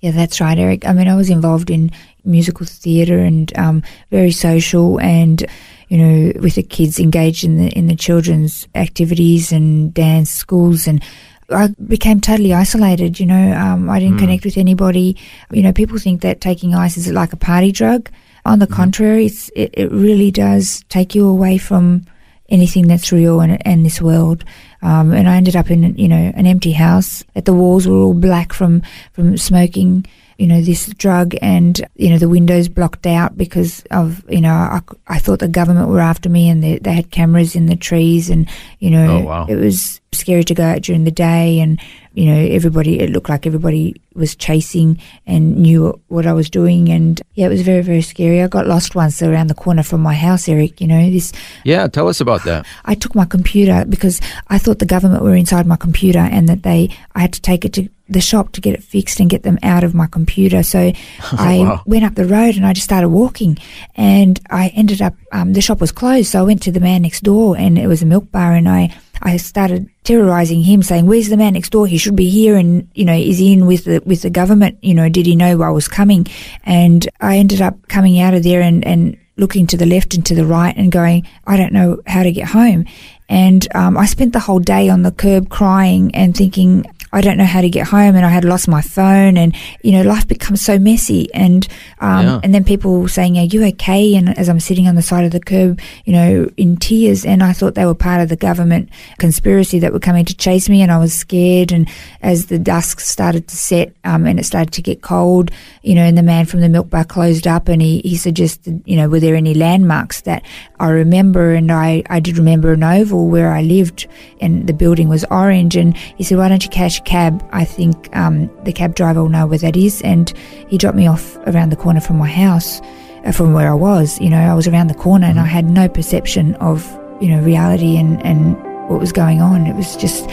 Yeah, 0.00 0.12
that's 0.12 0.40
right, 0.40 0.56
Eric. 0.56 0.86
I 0.86 0.92
mean, 0.92 1.08
I 1.08 1.16
was 1.16 1.28
involved 1.28 1.70
in 1.70 1.90
musical 2.24 2.64
theatre 2.64 3.18
and 3.18 3.56
um, 3.58 3.82
very 4.10 4.30
social, 4.30 5.00
and 5.00 5.44
you 5.88 5.98
know, 5.98 6.32
with 6.40 6.54
the 6.54 6.62
kids 6.62 7.00
engaged 7.00 7.42
in 7.42 7.56
the 7.56 7.68
in 7.70 7.88
the 7.88 7.96
children's 7.96 8.68
activities 8.76 9.50
and 9.50 9.92
dance 9.92 10.30
schools, 10.30 10.86
and 10.86 11.02
I 11.50 11.68
became 11.86 12.20
totally 12.20 12.52
isolated. 12.52 13.18
You 13.18 13.26
know, 13.26 13.52
um, 13.52 13.88
I 13.88 14.00
didn't 14.00 14.18
connect 14.18 14.44
with 14.44 14.58
anybody. 14.58 15.16
You 15.50 15.62
know, 15.62 15.72
people 15.72 15.98
think 15.98 16.22
that 16.22 16.40
taking 16.40 16.74
ice 16.74 16.96
is 16.96 17.10
like 17.10 17.32
a 17.32 17.36
party 17.36 17.72
drug. 17.72 18.10
On 18.44 18.58
the 18.58 18.66
contrary, 18.66 19.26
it's, 19.26 19.50
it 19.54 19.70
it 19.72 19.90
really 19.90 20.30
does 20.30 20.84
take 20.88 21.14
you 21.14 21.28
away 21.28 21.58
from 21.58 22.06
anything 22.48 22.86
that's 22.88 23.12
real 23.12 23.40
and, 23.40 23.66
and 23.66 23.84
this 23.84 24.00
world. 24.00 24.44
Um, 24.80 25.12
and 25.12 25.28
I 25.28 25.36
ended 25.36 25.56
up 25.56 25.70
in, 25.70 25.96
you 25.96 26.08
know, 26.08 26.32
an 26.34 26.46
empty 26.46 26.72
house. 26.72 27.24
That 27.34 27.44
the 27.44 27.52
walls 27.52 27.86
were 27.86 27.96
all 27.96 28.14
black 28.14 28.52
from 28.52 28.82
from 29.12 29.36
smoking, 29.36 30.06
you 30.38 30.46
know, 30.46 30.62
this 30.62 30.86
drug, 30.94 31.34
and 31.42 31.80
you 31.96 32.10
know 32.10 32.18
the 32.18 32.28
windows 32.28 32.68
blocked 32.68 33.06
out 33.06 33.36
because 33.36 33.82
of, 33.90 34.24
you 34.30 34.40
know, 34.40 34.52
I, 34.54 34.80
I 35.08 35.18
thought 35.18 35.40
the 35.40 35.48
government 35.48 35.88
were 35.88 36.00
after 36.00 36.28
me, 36.28 36.48
and 36.48 36.62
they, 36.62 36.78
they 36.78 36.92
had 36.92 37.10
cameras 37.10 37.56
in 37.56 37.66
the 37.66 37.76
trees, 37.76 38.30
and 38.30 38.48
you 38.78 38.90
know, 38.90 39.18
Oh, 39.18 39.24
wow. 39.24 39.46
it 39.48 39.56
was 39.56 40.00
scary 40.12 40.44
to 40.44 40.54
go 40.54 40.62
out 40.64 40.82
during 40.82 41.04
the 41.04 41.10
day, 41.10 41.58
and 41.60 41.80
you 42.18 42.24
know, 42.26 42.40
everybody. 42.58 42.98
It 42.98 43.10
looked 43.10 43.28
like 43.28 43.46
everybody 43.46 43.94
was 44.14 44.34
chasing 44.34 44.98
and 45.26 45.42
knew 45.64 45.80
what 46.08 46.26
I 46.26 46.32
was 46.32 46.50
doing, 46.50 46.88
and 46.88 47.20
yeah, 47.34 47.46
it 47.46 47.50
was 47.56 47.62
very 47.62 47.82
very 47.82 48.02
scary. 48.02 48.42
I 48.42 48.48
got 48.48 48.66
lost 48.66 48.94
once 48.94 49.22
around 49.22 49.46
the 49.46 49.54
corner 49.64 49.84
from 49.84 50.00
my 50.02 50.14
house, 50.14 50.48
Eric. 50.48 50.80
You 50.80 50.88
know, 50.88 51.10
this 51.10 51.32
Yeah, 51.64 51.86
tell 51.86 52.08
us 52.08 52.20
about 52.20 52.42
that. 52.44 52.66
I 52.92 52.94
took 52.96 53.14
my 53.14 53.24
computer 53.24 53.84
because 53.88 54.20
I 54.48 54.58
thought 54.58 54.80
the 54.80 54.86
government 54.94 55.22
were 55.22 55.36
inside 55.36 55.66
my 55.66 55.76
computer 55.76 56.18
and 56.36 56.48
that 56.48 56.62
they 56.64 56.90
I 57.14 57.20
had 57.20 57.32
to 57.34 57.40
take 57.40 57.64
it 57.64 57.72
to 57.74 57.88
the 58.10 58.20
shop 58.22 58.52
to 58.52 58.60
get 58.62 58.72
it 58.74 58.82
fixed 58.82 59.20
and 59.20 59.28
get 59.30 59.42
them 59.42 59.58
out 59.62 59.84
of 59.84 59.94
my 59.94 60.06
computer. 60.06 60.62
So 60.62 60.80
I 61.32 61.58
Wow. 61.60 61.82
went 61.86 62.04
up 62.04 62.14
the 62.14 62.24
road 62.24 62.56
and 62.56 62.64
I 62.66 62.72
just 62.72 62.86
started 62.90 63.10
walking 63.10 63.58
and 63.94 64.40
I 64.50 64.68
ended 64.74 65.02
up 65.02 65.14
um, 65.30 65.52
the 65.52 65.60
shop 65.60 65.80
was 65.80 65.92
closed. 65.92 66.30
So 66.32 66.40
I 66.40 66.42
went 66.42 66.62
to 66.62 66.72
the 66.72 66.80
man 66.80 67.02
next 67.02 67.22
door 67.22 67.56
and 67.56 67.78
it 67.78 67.86
was 67.86 68.02
a 68.02 68.06
milk 68.06 68.32
bar 68.32 68.54
and 68.54 68.66
I 68.68 68.96
I 69.22 69.36
started 69.36 69.88
terrorizing 70.04 70.62
him, 70.62 70.82
saying, 70.82 71.06
"Where's 71.06 71.28
the 71.28 71.36
man 71.36 71.54
next 71.54 71.70
door? 71.70 71.86
He 71.86 71.98
should 71.98 72.16
be 72.16 72.28
here." 72.28 72.56
And 72.56 72.88
you 72.94 73.04
know, 73.04 73.14
is 73.14 73.38
he 73.38 73.52
in 73.52 73.66
with 73.66 73.84
the 73.84 74.02
with 74.04 74.22
the 74.22 74.30
government? 74.30 74.78
You 74.82 74.94
know, 74.94 75.08
did 75.08 75.26
he 75.26 75.36
know 75.36 75.62
I 75.62 75.70
was 75.70 75.88
coming? 75.88 76.26
And 76.64 77.08
I 77.20 77.38
ended 77.38 77.60
up 77.60 77.88
coming 77.88 78.20
out 78.20 78.34
of 78.34 78.42
there 78.42 78.60
and 78.60 78.84
and 78.86 79.16
looking 79.38 79.66
to 79.68 79.76
the 79.76 79.86
left 79.86 80.14
and 80.14 80.26
to 80.26 80.34
the 80.34 80.44
right 80.44 80.76
and 80.76 80.90
going, 80.92 81.26
I 81.46 81.56
don't 81.56 81.72
know 81.72 82.02
how 82.06 82.24
to 82.24 82.32
get 82.32 82.48
home. 82.48 82.84
And 83.28 83.66
um, 83.74 83.96
I 83.96 84.06
spent 84.06 84.32
the 84.32 84.40
whole 84.40 84.58
day 84.58 84.88
on 84.88 85.02
the 85.02 85.12
curb 85.12 85.48
crying 85.48 86.14
and 86.14 86.36
thinking, 86.36 86.84
I 87.12 87.20
don't 87.20 87.36
know 87.38 87.44
how 87.44 87.60
to 87.60 87.68
get 87.70 87.86
home 87.88 88.14
and 88.16 88.24
I 88.24 88.28
had 88.28 88.44
lost 88.44 88.68
my 88.68 88.80
phone 88.80 89.36
and, 89.36 89.54
you 89.82 89.92
know, 89.92 90.02
life 90.02 90.26
becomes 90.28 90.60
so 90.62 90.78
messy 90.78 91.32
and, 91.34 91.66
um, 92.00 92.26
Yeah. 92.26 92.40
and 92.42 92.54
then 92.54 92.64
people 92.64 93.08
saying, 93.08 93.38
are 93.38 93.44
you 93.44 93.64
okay? 93.66 94.14
And 94.14 94.36
as 94.38 94.48
I'm 94.48 94.60
sitting 94.60 94.86
on 94.88 94.94
the 94.94 95.02
side 95.02 95.24
of 95.24 95.30
the 95.32 95.40
curb, 95.40 95.80
you 96.04 96.12
know, 96.12 96.48
in 96.56 96.76
tears 96.76 97.24
and 97.24 97.42
I 97.42 97.52
thought 97.52 97.74
they 97.74 97.86
were 97.86 97.94
part 97.94 98.20
of 98.20 98.28
the 98.28 98.36
government 98.36 98.90
conspiracy 99.18 99.78
that 99.80 99.92
were 99.92 99.98
coming 100.00 100.24
to 100.26 100.36
chase 100.36 100.68
me 100.68 100.82
and 100.82 100.92
I 100.92 100.98
was 100.98 101.12
scared 101.14 101.72
and 101.72 101.88
as 102.22 102.46
the 102.46 102.58
dusk 102.58 103.00
started 103.00 103.48
to 103.48 103.56
set, 103.56 103.92
um, 104.04 104.26
and 104.26 104.38
it 104.38 104.44
started 104.44 104.72
to 104.74 104.82
get 104.82 105.02
cold, 105.02 105.50
you 105.82 105.94
know, 105.94 106.02
and 106.02 106.16
the 106.16 106.22
man 106.22 106.46
from 106.46 106.60
the 106.60 106.68
milk 106.68 106.90
bar 106.90 107.04
closed 107.04 107.46
up 107.46 107.68
and 107.68 107.80
he, 107.82 108.00
he 108.04 108.16
suggested, 108.16 108.82
you 108.86 108.96
know, 108.96 109.08
were 109.08 109.20
there 109.20 109.34
any 109.34 109.54
landmarks 109.54 110.20
that 110.22 110.42
I 110.80 110.90
remember 110.90 111.54
and 111.54 111.72
I, 111.72 112.02
I 112.10 112.20
did 112.20 112.38
remember 112.38 112.72
an 112.72 112.82
oval 112.84 113.28
where 113.28 113.52
I 113.52 113.62
lived 113.62 114.06
and 114.40 114.66
the 114.66 114.72
building 114.72 115.08
was 115.08 115.24
orange 115.30 115.76
and 115.76 115.96
he 115.96 116.24
said, 116.24 116.38
why 116.38 116.48
don't 116.48 116.62
you 116.64 116.70
catch 116.70 116.97
cab? 117.04 117.46
I 117.52 117.64
think 117.64 118.14
um, 118.16 118.50
the 118.64 118.72
cab 118.72 118.94
driver 118.94 119.22
will 119.22 119.28
know 119.28 119.46
where 119.46 119.58
that 119.58 119.76
is 119.76 120.02
and 120.02 120.32
he 120.68 120.78
dropped 120.78 120.96
me 120.96 121.06
off 121.06 121.36
around 121.46 121.70
the 121.70 121.76
corner 121.76 122.00
from 122.00 122.18
my 122.18 122.28
house 122.28 122.80
uh, 123.24 123.32
from 123.32 123.52
where 123.52 123.70
I 123.70 123.74
was. 123.74 124.20
You 124.20 124.30
know, 124.30 124.38
I 124.38 124.54
was 124.54 124.66
around 124.66 124.88
the 124.88 124.94
corner 124.94 125.26
and 125.26 125.40
I 125.40 125.44
had 125.44 125.64
no 125.64 125.88
perception 125.88 126.54
of, 126.56 126.86
you 127.20 127.28
know, 127.28 127.40
reality 127.42 127.96
and, 127.96 128.24
and 128.24 128.56
what 128.88 129.00
was 129.00 129.12
going 129.12 129.40
on. 129.40 129.66
It 129.66 129.74
was 129.74 129.96
just, 129.96 130.26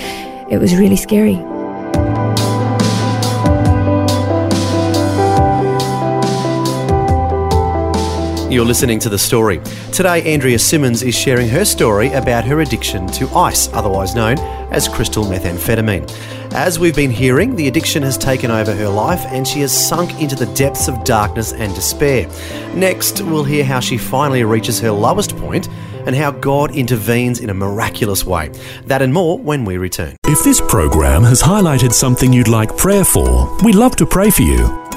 it 0.49 0.59
was 0.59 0.75
really 0.75 0.97
scary. 0.97 1.35
You're 8.55 8.63
listening 8.63 8.99
to 8.99 9.09
The 9.09 9.19
Story. 9.19 9.59
Today, 9.91 10.23
Andrea 10.33 10.57
Simmons 10.57 11.03
is 11.03 11.13
sharing 11.13 11.49
her 11.49 11.65
story 11.65 12.13
about 12.13 12.45
her 12.45 12.61
addiction 12.61 13.05
to 13.07 13.27
ice, 13.31 13.67
otherwise 13.73 14.15
known 14.15 14.39
as 14.71 14.87
crystal 14.87 15.25
methamphetamine. 15.25 16.09
As 16.53 16.79
we've 16.79 16.95
been 16.95 17.11
hearing, 17.11 17.57
the 17.57 17.67
addiction 17.67 18.01
has 18.03 18.17
taken 18.17 18.51
over 18.51 18.73
her 18.73 18.87
life 18.87 19.25
and 19.25 19.45
she 19.45 19.59
has 19.59 19.73
sunk 19.73 20.21
into 20.21 20.37
the 20.37 20.45
depths 20.53 20.87
of 20.87 21.03
darkness 21.03 21.51
and 21.51 21.75
despair. 21.75 22.29
Next, 22.73 23.19
we'll 23.19 23.43
hear 23.43 23.65
how 23.65 23.81
she 23.81 23.97
finally 23.97 24.45
reaches 24.45 24.79
her 24.79 24.91
lowest 24.91 25.35
point 25.35 25.67
and 26.05 26.15
how 26.15 26.31
God 26.31 26.73
intervenes 26.73 27.41
in 27.41 27.49
a 27.49 27.53
miraculous 27.53 28.23
way. 28.23 28.53
That 28.85 29.01
and 29.01 29.13
more 29.13 29.37
when 29.37 29.65
we 29.65 29.75
return. 29.75 30.15
If 30.27 30.45
this 30.45 30.61
program 30.61 31.23
has 31.23 31.41
highlighted 31.41 31.91
something 31.91 32.31
you'd 32.31 32.47
like 32.47 32.77
prayer 32.77 33.03
for, 33.03 33.53
we'd 33.65 33.75
love 33.75 33.97
to 33.97 34.05
pray 34.05 34.29
for 34.29 34.43
you. 34.43 34.84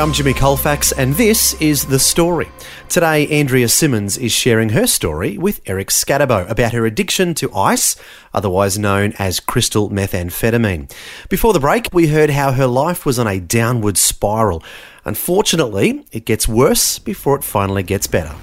I'm 0.00 0.14
Jimmy 0.14 0.32
Colfax, 0.32 0.92
and 0.92 1.14
this 1.16 1.52
is 1.60 1.84
The 1.84 1.98
Story. 1.98 2.48
Today, 2.88 3.28
Andrea 3.28 3.68
Simmons 3.68 4.16
is 4.16 4.32
sharing 4.32 4.70
her 4.70 4.86
story 4.86 5.36
with 5.36 5.60
Eric 5.66 5.88
Scatterbo 5.88 6.48
about 6.48 6.72
her 6.72 6.86
addiction 6.86 7.34
to 7.34 7.52
ice, 7.54 7.96
otherwise 8.32 8.78
known 8.78 9.12
as 9.18 9.40
crystal 9.40 9.90
methamphetamine. 9.90 10.90
Before 11.28 11.52
the 11.52 11.60
break, 11.60 11.90
we 11.92 12.06
heard 12.06 12.30
how 12.30 12.52
her 12.52 12.66
life 12.66 13.04
was 13.04 13.18
on 13.18 13.26
a 13.26 13.40
downward 13.40 13.98
spiral. 13.98 14.64
Unfortunately, 15.04 16.06
it 16.12 16.24
gets 16.24 16.48
worse 16.48 16.98
before 16.98 17.36
it 17.36 17.44
finally 17.44 17.82
gets 17.82 18.06
better. 18.06 18.34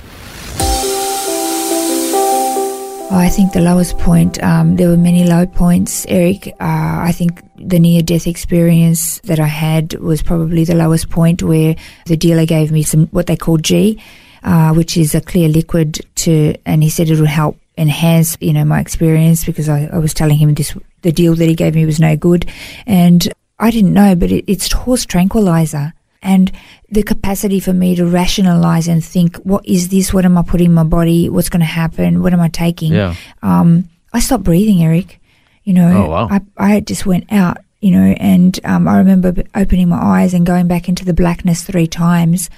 Oh, 3.09 3.17
I 3.17 3.29
think 3.29 3.53
the 3.53 3.61
lowest 3.61 3.97
point, 3.99 4.43
um, 4.43 4.75
there 4.75 4.89
were 4.89 4.97
many 4.97 5.23
low 5.23 5.45
points, 5.45 6.05
Eric. 6.09 6.47
Uh, 6.59 6.99
I 7.07 7.13
think 7.13 7.41
the 7.55 7.79
near 7.79 8.01
death 8.01 8.27
experience 8.27 9.19
that 9.21 9.39
I 9.39 9.47
had 9.47 9.93
was 9.93 10.21
probably 10.21 10.65
the 10.65 10.75
lowest 10.75 11.09
point 11.09 11.41
where 11.41 11.77
the 12.05 12.17
dealer 12.17 12.45
gave 12.45 12.69
me 12.69 12.83
some, 12.83 13.07
what 13.07 13.27
they 13.27 13.37
call 13.37 13.59
G, 13.59 14.03
uh, 14.43 14.73
which 14.73 14.97
is 14.97 15.15
a 15.15 15.21
clear 15.21 15.47
liquid 15.47 16.05
to, 16.15 16.55
and 16.65 16.83
he 16.83 16.89
said 16.89 17.09
it 17.09 17.17
would 17.17 17.29
help 17.29 17.57
enhance, 17.77 18.35
you 18.41 18.51
know, 18.51 18.65
my 18.65 18.81
experience 18.81 19.45
because 19.45 19.69
I, 19.69 19.85
I 19.85 19.99
was 19.99 20.13
telling 20.13 20.37
him 20.37 20.53
this, 20.53 20.75
the 21.01 21.13
deal 21.13 21.33
that 21.35 21.47
he 21.47 21.55
gave 21.55 21.75
me 21.75 21.85
was 21.85 22.01
no 22.01 22.17
good. 22.17 22.45
And 22.85 23.31
I 23.57 23.71
didn't 23.71 23.93
know, 23.93 24.15
but 24.15 24.33
it, 24.33 24.43
it's 24.47 24.69
horse 24.73 25.05
tranquilizer 25.05 25.93
and 26.21 26.51
the 26.89 27.03
capacity 27.03 27.59
for 27.59 27.73
me 27.73 27.95
to 27.95 28.05
rationalize 28.05 28.87
and 28.87 29.03
think, 29.03 29.37
what 29.37 29.65
is 29.65 29.89
this? 29.89 30.13
What 30.13 30.25
am 30.25 30.37
I 30.37 30.41
putting 30.41 30.67
in 30.67 30.73
my 30.73 30.83
body? 30.83 31.29
What's 31.29 31.49
going 31.49 31.59
to 31.61 31.65
happen? 31.65 32.21
What 32.23 32.33
am 32.33 32.39
I 32.41 32.49
taking? 32.49 32.93
Yeah. 32.93 33.15
Um, 33.41 33.89
I 34.13 34.19
stopped 34.19 34.43
breathing, 34.43 34.83
Eric. 34.83 35.19
You 35.63 35.73
know, 35.73 36.05
Oh, 36.05 36.09
wow. 36.09 36.27
I, 36.31 36.41
I 36.57 36.79
just 36.79 37.05
went 37.05 37.31
out, 37.31 37.57
you 37.81 37.91
know, 37.91 38.15
and 38.17 38.59
um, 38.63 38.87
I 38.87 38.97
remember 38.99 39.33
opening 39.53 39.89
my 39.89 40.01
eyes 40.01 40.33
and 40.33 40.45
going 40.45 40.67
back 40.67 40.87
into 40.89 41.03
the 41.05 41.13
blackness 41.13 41.63
three 41.63 41.87
times. 41.87 42.49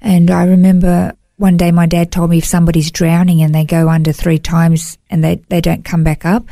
And 0.00 0.30
I 0.30 0.44
remember 0.44 1.14
one 1.36 1.56
day 1.56 1.72
my 1.72 1.86
dad 1.86 2.12
told 2.12 2.28
me 2.30 2.38
if 2.38 2.44
somebody's 2.44 2.90
drowning 2.90 3.40
and 3.42 3.54
they 3.54 3.64
go 3.64 3.88
under 3.88 4.12
three 4.12 4.38
times 4.38 4.98
and 5.08 5.24
they, 5.24 5.36
they 5.48 5.62
don't 5.62 5.84
come 5.86 6.04
back 6.04 6.24
up. 6.26 6.44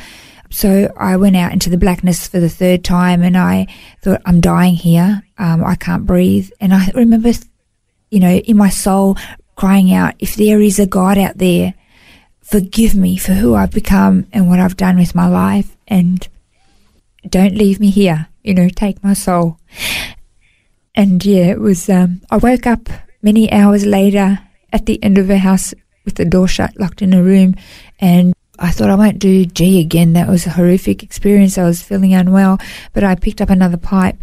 So 0.51 0.93
I 0.97 1.17
went 1.17 1.37
out 1.37 1.53
into 1.53 1.71
the 1.71 1.77
blackness 1.77 2.27
for 2.27 2.41
the 2.41 2.49
third 2.49 2.85
time 2.85 3.23
and 3.23 3.37
I 3.37 3.67
thought, 4.03 4.23
I'm 4.25 4.41
dying 4.41 4.75
here. 4.75 5.23
Um, 5.37 5.65
I 5.65 5.75
can't 5.75 6.07
breathe. 6.07 6.51
And 6.61 6.73
I 6.73 6.91
remember, 6.95 7.33
you 8.11 8.21
know, 8.21 8.31
in 8.31 8.57
my 8.57 8.71
soul 8.71 9.17
crying 9.57 9.93
out, 9.93 10.15
if 10.19 10.37
there 10.37 10.61
is 10.61 10.79
a 10.79 10.87
God 10.87 11.19
out 11.19 11.39
there, 11.39 11.75
forgive 12.43 12.95
me 12.95 13.19
for 13.19 13.33
who 13.33 13.55
I've 13.55 13.73
become 13.73 14.27
and 14.33 14.49
what 14.49 14.59
I've 14.59 14.77
done 14.77 14.97
with 14.97 15.15
my 15.15 15.29
life 15.29 15.77
and 15.87 16.27
don't 17.29 17.55
leave 17.55 17.79
me 17.79 17.91
here. 17.91 18.29
You 18.43 18.55
know, 18.55 18.69
take 18.69 19.05
my 19.05 19.13
soul. 19.13 19.59
And 20.95 21.25
yeah, 21.25 21.47
it 21.47 21.61
was, 21.61 21.91
um, 21.91 22.23
I 22.31 22.39
woke 22.39 22.67
up 22.67 22.89
many 23.21 23.53
hours 23.53 23.85
later 23.85 24.41
at 24.73 24.87
the 24.87 25.03
end 25.03 25.19
of 25.19 25.29
a 25.29 25.39
house 25.39 25.75
with 26.05 26.15
the 26.15 26.25
door 26.25 26.49
shut, 26.49 26.79
locked 26.81 27.03
in 27.03 27.13
a 27.13 27.23
room. 27.23 27.55
And 28.01 28.33
I 28.59 28.71
thought 28.71 28.91
I 28.91 28.95
won't 28.95 29.19
do 29.19 29.45
G 29.47 29.81
again. 29.81 30.13
That 30.15 30.29
was 30.29 30.47
a 30.47 30.51
horrific 30.51 31.03
experience. 31.03 31.59
I 31.59 31.65
was 31.65 31.83
feeling 31.83 32.15
unwell, 32.15 32.59
but 32.93 33.05
I 33.05 33.15
picked 33.15 33.41
up 33.41 33.51
another 33.51 33.77
pipe 33.77 34.17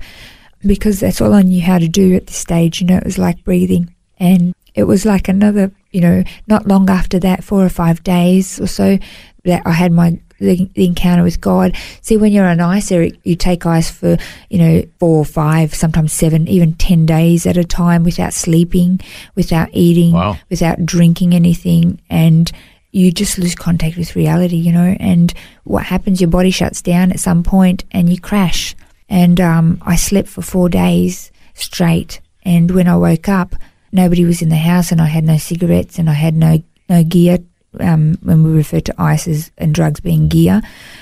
because 0.65 0.99
that's 0.99 1.21
all 1.21 1.33
I 1.33 1.41
knew 1.43 1.61
how 1.61 1.77
to 1.79 1.87
do 1.87 2.15
at 2.15 2.27
this 2.27 2.37
stage. 2.37 2.81
You 2.81 2.87
know, 2.87 2.97
it 2.97 3.05
was 3.05 3.17
like 3.17 3.43
breathing. 3.43 3.93
And 4.17 4.53
it 4.73 4.83
was 4.83 5.05
like 5.05 5.27
another, 5.27 5.71
you 5.91 6.01
know, 6.01 6.23
not 6.47 6.67
long 6.67 6.89
after 6.89 7.19
that, 7.19 7.43
four 7.43 7.63
or 7.63 7.69
five 7.69 8.03
days 8.03 8.59
or 8.59 8.67
so, 8.67 8.97
that 9.43 9.61
I 9.65 9.71
had 9.71 9.91
my 9.91 10.19
the, 10.39 10.69
the 10.73 10.85
encounter 10.85 11.23
with 11.23 11.39
God. 11.39 11.77
See, 12.01 12.17
when 12.17 12.33
you're 12.33 12.45
on 12.45 12.59
ice, 12.59 12.91
Eric, 12.91 13.15
you 13.23 13.37
take 13.37 13.65
ice 13.65 13.89
for, 13.89 14.17
you 14.49 14.57
know, 14.57 14.83
four 14.99 15.19
or 15.19 15.25
five, 15.25 15.73
sometimes 15.73 16.11
seven, 16.11 16.47
even 16.49 16.73
10 16.73 17.05
days 17.05 17.45
at 17.45 17.55
a 17.55 17.63
time 17.63 18.03
without 18.03 18.33
sleeping, 18.33 18.99
without 19.35 19.69
eating, 19.71 20.11
Wow. 20.11 20.37
without 20.49 20.85
drinking 20.85 21.33
anything. 21.33 22.01
And 22.09 22.51
you 22.95 23.11
just 23.11 23.37
lose 23.37 23.55
contact 23.55 23.97
with 23.97 24.15
reality, 24.15 24.55
you 24.55 24.71
know. 24.71 24.95
And 25.01 25.33
what 25.65 25.83
happens, 25.83 26.21
your 26.21 26.29
body 26.29 26.49
shuts 26.49 26.81
down 26.81 27.11
at 27.11 27.19
some 27.19 27.43
point 27.43 27.83
and 27.91 28.09
you 28.09 28.19
crash. 28.21 28.73
And 29.09 29.41
um, 29.41 29.79
I 29.81 29.97
slept 29.97 30.29
for 30.29 30.41
four 30.41 30.69
days 30.69 31.29
straight. 31.53 32.21
And 32.43 32.71
when 32.71 32.87
I 32.87 32.95
woke 32.95 33.27
up, 33.27 33.53
nobody 33.91 34.23
was 34.23 34.41
in 34.41 34.47
the 34.47 34.55
house 34.55 34.93
and 34.93 35.01
I 35.01 35.07
had 35.07 35.25
no 35.25 35.37
cigarettes 35.37 35.99
and 35.99 36.09
I 36.09 36.13
had 36.13 36.35
no, 36.35 36.63
no 36.87 37.03
gear. 37.03 37.39
Um, 37.81 38.17
when 38.23 38.41
we 38.43 38.51
refer 38.51 38.79
to 38.79 38.95
ice 38.97 39.27
as, 39.27 39.51
and 39.57 39.75
drugs 39.75 39.99
being 39.99 40.29
gear. 40.29 40.61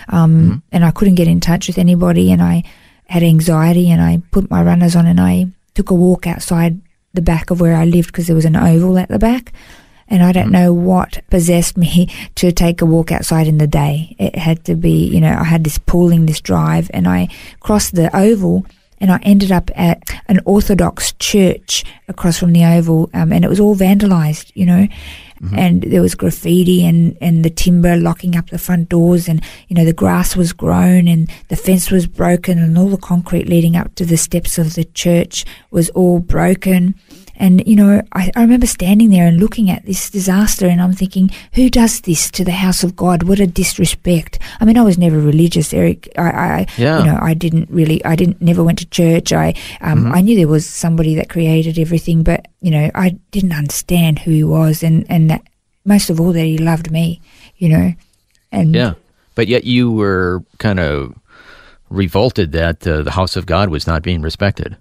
Um, 0.10 0.64
And 0.72 0.84
I 0.84 0.90
couldn't 0.90 1.14
get 1.14 1.28
in 1.28 1.40
touch 1.40 1.68
with 1.68 1.78
anybody 1.78 2.32
and 2.32 2.42
I 2.42 2.64
had 3.06 3.22
anxiety 3.22 3.92
and 3.92 4.02
I 4.02 4.24
put 4.32 4.50
my 4.50 4.64
runners 4.64 4.96
on 4.96 5.06
and 5.06 5.22
I 5.22 5.46
took 5.76 5.92
a 5.92 5.94
walk 5.94 6.26
outside 6.26 6.82
the 7.14 7.22
back 7.22 7.52
of 7.52 7.62
where 7.62 7.76
I 7.76 7.86
lived 7.86 8.08
because 8.08 8.26
there 8.26 8.36
was 8.36 8.46
an 8.46 8.56
oval 8.56 8.98
at 8.98 9.10
the 9.10 9.20
back. 9.20 9.54
And 10.08 10.24
I 10.24 10.32
don't 10.32 10.52
know 10.52 10.74
what 10.74 11.22
possessed 11.30 11.78
me 11.78 12.10
to 12.36 12.52
take 12.52 12.82
a 12.82 12.86
walk 12.86 13.12
outside 13.12 13.48
in 13.48 13.58
the 13.58 13.68
day. 13.68 14.16
It 14.20 14.36
had 14.36 14.66
to 14.66 14.76
be, 14.76 15.08
you 15.08 15.22
know, 15.22 15.36
I 15.40 15.44
had 15.44 15.64
this 15.64 15.78
pulling, 15.78 16.26
this 16.26 16.42
drive, 16.42 16.90
and 16.94 17.08
I 17.08 17.30
crossed 17.60 17.96
the 17.96 18.16
oval 18.16 18.66
and 19.04 19.12
I 19.12 19.20
ended 19.24 19.52
up 19.52 19.70
at 19.76 20.02
an 20.28 20.40
Orthodox 20.46 21.12
church 21.20 21.84
across 22.08 22.40
from 22.40 22.54
the 22.54 22.64
oval, 22.64 23.10
um, 23.14 23.34
and 23.34 23.44
it 23.44 23.50
was 23.50 23.60
all 23.60 23.76
vandalized, 23.76 24.54
you 24.56 24.66
know. 24.66 24.88
And 25.52 25.82
there 25.82 26.02
was 26.02 26.16
graffiti 26.16 26.86
and, 26.86 27.18
and 27.20 27.44
the 27.44 27.50
timber 27.50 27.98
locking 27.98 28.38
up 28.38 28.50
the 28.50 28.58
front 28.58 28.88
doors, 28.88 29.28
and 29.28 29.44
you 29.68 29.76
know 29.76 29.84
the 29.84 29.92
grass 29.92 30.38
was 30.38 30.54
grown 30.54 31.10
and 31.10 31.30
the 31.50 31.58
fence 31.58 31.92
was 31.92 32.08
broken, 32.08 32.58
and 32.58 32.78
all 32.78 32.88
the 32.88 32.96
concrete 32.96 33.50
leading 33.50 33.76
up 33.76 33.94
to 33.96 34.06
the 34.06 34.16
steps 34.16 34.58
of 34.58 34.76
the 34.76 34.86
church 34.86 35.44
was 35.70 35.90
all 35.90 36.20
broken. 36.20 36.96
And, 37.36 37.66
you 37.68 37.76
know, 37.76 38.02
I, 38.14 38.32
I 38.36 38.42
remember 38.42 38.68
standing 38.68 39.10
there 39.10 39.26
and 39.26 39.40
looking 39.40 39.70
at 39.70 39.86
this 39.86 40.10
disaster 40.10 40.68
and 40.68 40.80
I'm 40.82 40.94
thinking, 40.94 41.30
who 41.54 41.70
does 41.70 42.02
this 42.02 42.30
to 42.32 42.44
the 42.44 42.52
house 42.52 42.84
of 42.84 42.96
God? 42.96 43.24
What 43.24 43.40
a 43.40 43.48
disrespect. 43.48 44.38
I 44.60 44.66
mean, 44.66 44.78
I 44.78 44.84
was 44.84 44.98
never 44.98 45.20
religious, 45.20 45.74
Eric. 45.74 46.10
I, 46.18 46.22
I 46.22 46.66
Yeah. 46.78 47.00
you 47.00 47.06
know, 47.06 47.18
I 47.20 47.34
didn't 47.34 47.70
really, 47.72 48.04
I 48.06 48.16
didn't, 48.16 48.42
never 48.42 48.64
went 48.64 48.80
to 48.80 48.86
church. 48.86 49.34
I, 49.34 49.54
um, 49.82 50.04
Mm-hmm. 50.06 50.16
I 50.16 50.22
knew 50.22 50.36
there 50.36 50.48
was 50.48 50.66
somebody 50.66 51.16
that 51.16 51.30
created 51.30 51.80
everything, 51.80 52.24
but, 52.24 52.48
you 52.62 52.70
know, 52.72 52.92
I 52.94 53.18
didn't 53.32 53.54
understand 53.54 54.20
who 54.20 54.32
he 54.32 54.44
was 54.44 54.84
and, 54.84 55.06
and 55.10 55.30
that, 55.30 55.42
most 55.86 56.10
of 56.10 56.20
all 56.22 56.32
that 56.34 56.46
he 56.46 56.58
loved 56.58 56.92
me, 56.92 57.20
you 57.58 57.68
know. 57.70 57.94
And 58.52 58.74
Yeah. 58.76 58.94
But 59.36 59.48
yet 59.48 59.64
you 59.66 59.92
were 59.92 60.44
kind 60.60 60.80
of 60.80 61.16
revolted 61.90 62.52
that 62.54 62.86
uh, 62.88 63.02
the 63.02 63.12
house 63.12 63.36
of 63.36 63.46
God 63.46 63.70
was 63.70 63.86
not 63.88 64.02
being 64.04 64.22
respected. 64.22 64.78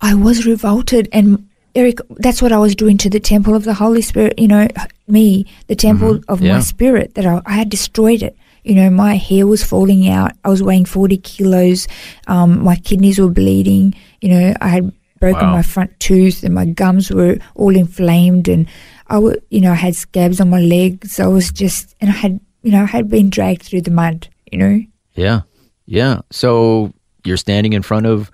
I 0.00 0.14
was 0.14 0.44
revolted 0.46 1.08
and 1.12 1.48
Eric, 1.74 1.98
that's 2.10 2.40
what 2.40 2.52
I 2.52 2.58
was 2.58 2.74
doing 2.76 2.96
to 2.98 3.10
the 3.10 3.18
temple 3.20 3.54
of 3.54 3.64
the 3.64 3.74
Holy 3.74 4.00
Spirit, 4.02 4.38
you 4.38 4.46
know, 4.48 4.68
me, 5.08 5.46
the 5.66 5.74
temple 5.74 6.20
of 6.28 6.40
Yeah. 6.40 6.54
my 6.54 6.60
spirit, 6.60 7.14
that 7.14 7.26
I, 7.26 7.40
I 7.46 7.52
had 7.54 7.68
destroyed 7.68 8.22
it. 8.22 8.36
You 8.62 8.74
know, 8.76 8.90
my 8.90 9.16
hair 9.16 9.46
was 9.46 9.62
falling 9.64 10.08
out. 10.08 10.32
I 10.44 10.48
was 10.48 10.62
weighing 10.62 10.84
40 10.86 11.18
kilos. 11.18 11.86
Um, 12.28 12.62
my 12.62 12.76
kidneys 12.76 13.18
were 13.18 13.28
bleeding. 13.28 13.94
You 14.22 14.28
know, 14.30 14.54
I 14.60 14.68
had 14.68 14.92
broken 15.20 15.48
Wow. 15.48 15.52
my 15.52 15.62
front 15.62 15.98
tooth 16.00 16.42
and 16.44 16.54
my 16.54 16.64
gums 16.64 17.10
were 17.10 17.36
all 17.56 17.74
inflamed 17.76 18.48
and 18.48 18.66
I 19.08 19.18
would, 19.18 19.42
you 19.50 19.60
know, 19.60 19.72
I 19.72 19.74
had 19.76 19.96
scabs 19.96 20.40
on 20.40 20.48
my 20.50 20.60
legs. 20.60 21.20
I 21.20 21.26
was 21.26 21.50
just, 21.50 21.94
and 22.00 22.08
I 22.08 22.14
had, 22.14 22.40
you 22.62 22.70
know, 22.72 22.82
I 22.82 22.86
had 22.86 23.10
been 23.10 23.28
dragged 23.30 23.62
through 23.62 23.82
the 23.82 23.90
mud, 23.90 24.28
you 24.50 24.58
know. 24.58 24.80
Yeah. 25.14 25.42
Yeah. 25.86 26.20
So 26.30 26.92
you're 27.24 27.36
standing 27.36 27.74
in 27.74 27.82
front 27.82 28.06
of 28.06 28.30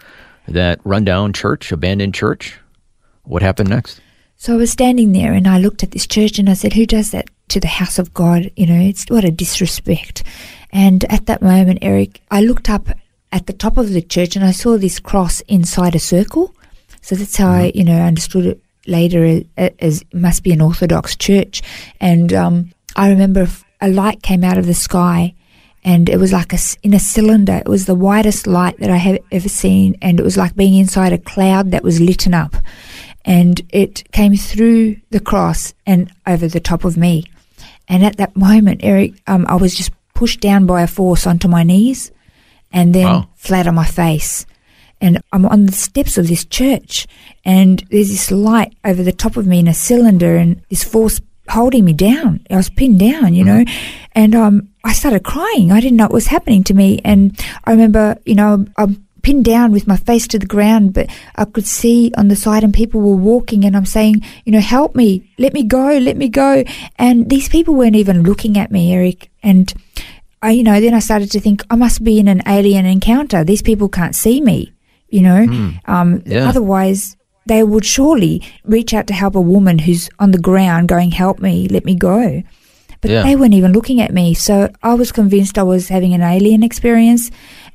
that 0.47 0.79
rundown 0.85 1.33
church, 1.33 1.73
abandoned 1.73 2.15
church. 2.15 2.57
What 3.31 3.43
happened 3.43 3.71
next? 3.71 4.01
So 4.37 4.55
I 4.55 4.57
was 4.57 4.73
standing 4.73 5.13
there 5.13 5.33
and 5.33 5.47
I 5.47 5.59
looked 5.59 5.83
at 5.85 5.93
this 5.93 6.07
church 6.07 6.39
and 6.39 6.51
I 6.51 6.55
said, 6.55 6.73
Who 6.73 6.85
does 6.85 7.13
that 7.13 7.31
to 7.49 7.61
the 7.61 7.69
house 7.69 7.99
of 7.99 8.13
God? 8.13 8.51
You 8.57 8.67
know, 8.67 8.81
it's 8.81 9.05
what 9.09 9.25
a 9.25 9.31
disrespect. 9.31 10.25
And 10.73 11.05
at 11.05 11.27
that 11.27 11.41
moment, 11.41 11.79
Eric, 11.83 12.21
I 12.31 12.41
looked 12.41 12.69
up 12.69 12.89
at 13.31 13.47
the 13.47 13.53
top 13.53 13.77
of 13.77 13.91
the 13.91 14.03
church 14.03 14.35
and 14.35 14.45
I 14.45 14.51
saw 14.51 14.77
this 14.77 14.99
cross 14.99 15.43
inside 15.43 15.95
a 15.95 16.01
circle. 16.01 16.55
So 17.03 17.15
that's 17.15 17.37
how 17.37 17.51
I, 17.51 17.73
you 17.73 17.85
know, 17.85 18.01
understood 18.01 18.47
it 18.47 18.63
later 18.87 19.43
as, 19.57 20.05
must 20.13 20.43
be 20.43 20.53
an 20.53 20.61
Orthodox 20.61 21.15
church. 21.15 21.63
And 22.01 22.33
um, 22.33 22.73
I 22.97 23.11
remember 23.11 23.47
a 23.81 23.89
light 23.89 24.23
came 24.23 24.43
out 24.43 24.59
of 24.59 24.67
the 24.67 24.75
sky 24.75 25.35
and 25.83 26.09
it 26.09 26.19
was 26.19 26.33
like 26.33 26.53
a, 26.53 26.59
in 26.83 26.95
a 26.95 26.99
cylinder. 26.99 27.55
It 27.55 27.69
was 27.69 27.87
the 27.87 27.95
whitest 27.95 28.47
light 28.47 28.79
that 28.79 28.91
I 28.91 28.97
have 28.97 29.19
ever 29.33 29.49
seen, 29.49 29.97
and 30.03 30.21
it 30.21 30.23
was 30.23 30.37
like 30.37 30.55
being 30.55 30.75
inside 30.75 31.13
a 31.13 31.19
cloud 31.19 31.71
that 31.71 31.83
was 31.83 32.01
lit 32.01 32.31
up. 32.33 32.55
And 33.25 33.61
it 33.71 34.11
came 34.13 34.35
through 34.37 34.97
the 35.11 35.21
cross 35.21 35.75
and 35.87 36.11
over 36.27 36.49
the 36.49 36.61
top 36.61 36.85
of 36.85 36.97
me. 36.97 37.25
And 37.89 38.05
at 38.05 38.17
that 38.17 38.37
moment, 38.37 38.81
Eric, 38.83 39.15
um, 39.27 39.47
I 39.49 39.57
was 39.57 39.75
just 39.75 39.91
pushed 40.15 40.41
down 40.41 40.67
by 40.67 40.83
a 40.83 40.87
force 40.87 41.27
onto 41.27 41.49
my 41.49 41.63
knees, 41.63 42.13
and 42.73 42.95
then 42.95 43.07
Wow. 43.07 43.29
flat 43.37 43.67
on 43.67 43.75
my 43.75 43.85
face. 43.87 44.47
And 45.01 45.21
I'm 45.33 45.47
on 45.47 45.67
the 45.67 45.73
steps 45.73 46.19
of 46.19 46.29
this 46.29 46.45
church, 46.45 47.07
and 47.45 47.83
there's 47.91 48.11
this 48.11 48.31
light 48.31 48.75
over 48.85 49.03
the 49.03 49.13
top 49.13 49.37
of 49.37 49.47
me 49.47 49.59
in 49.61 49.69
a 49.69 49.75
cylinder, 49.75 50.37
and 50.37 50.61
this 50.69 50.85
force 50.85 51.21
holding 51.49 51.85
me 51.85 51.93
down. 51.93 52.41
I 52.51 52.57
was 52.57 52.71
pinned 52.71 53.01
down, 53.01 53.35
you 53.35 53.45
know, 53.45 53.65
and 54.13 54.35
um, 54.35 54.69
I 54.85 54.93
started 54.93 55.25
crying. 55.25 55.73
I 55.73 55.81
didn't 55.81 55.97
know 55.97 56.05
what 56.05 56.13
was 56.13 56.27
happening 56.29 56.63
to 56.65 56.75
me, 56.75 57.01
and 57.05 57.39
I 57.65 57.73
remember, 57.73 58.19
you 58.25 58.35
know, 58.35 58.67
I'm 58.77 59.05
pinned 59.23 59.45
down 59.45 59.73
with 59.73 59.87
my 59.87 59.97
face 59.97 60.27
to 60.29 60.39
the 60.39 60.47
ground, 60.47 60.95
but 60.95 61.09
I 61.37 61.45
could 61.45 61.67
see 61.67 62.13
on 62.17 62.29
the 62.29 62.37
side, 62.37 62.65
and 62.65 62.73
people 62.75 63.01
were 63.01 63.17
walking, 63.17 63.65
and 63.65 63.77
I'm 63.77 63.87
saying, 63.87 64.23
you 64.45 64.53
know, 64.53 64.61
help 64.61 64.95
me, 64.95 65.31
let 65.39 65.53
me 65.55 65.63
go, 65.63 65.99
let 65.99 66.17
me 66.17 66.29
go, 66.29 66.65
and 66.99 67.29
these 67.31 67.49
people 67.49 67.75
weren't 67.75 67.97
even 67.97 68.23
looking 68.23 68.59
at 68.59 68.71
me, 68.71 68.93
Eric, 68.93 69.31
and. 69.43 69.73
I, 70.43 70.53
you 70.53 70.63
know, 70.63 70.81
then 70.81 70.95
I 70.95 71.01
started 71.01 71.31
to 71.33 71.41
think 71.41 71.63
I 71.69 71.77
must 71.77 72.03
be 72.03 72.19
in 72.19 72.27
an 72.27 72.41
alien 72.49 72.87
encounter. 72.87 73.45
These 73.45 73.61
people 73.61 73.91
can't 73.91 74.15
see 74.17 74.41
me, 74.41 74.73
you 75.11 75.21
know. 75.21 75.43
Um, 75.85 76.23
Yeah. 76.25 76.49
Otherwise, 76.49 77.15
they 77.45 77.63
would 77.63 77.85
surely 77.85 78.41
reach 78.65 78.95
out 78.95 79.07
to 79.09 79.13
help 79.13 79.35
a 79.35 79.41
woman 79.55 79.81
who's 79.81 80.09
on 80.19 80.31
the 80.31 80.39
ground 80.39 80.89
going, 80.89 81.11
help 81.11 81.41
me, 81.41 81.69
let 81.69 81.85
me 81.85 81.95
go. 81.95 82.43
But 83.03 83.11
Yeah. 83.11 83.23
they 83.23 83.37
weren't 83.37 83.53
even 83.53 83.73
looking 83.75 84.01
at 84.01 84.15
me. 84.15 84.33
So 84.33 84.71
I 84.83 84.95
was 84.95 85.13
convinced 85.13 85.59
I 85.59 85.63
was 85.63 85.89
having 85.89 86.15
an 86.15 86.23
alien 86.23 86.63
experience. 86.63 87.31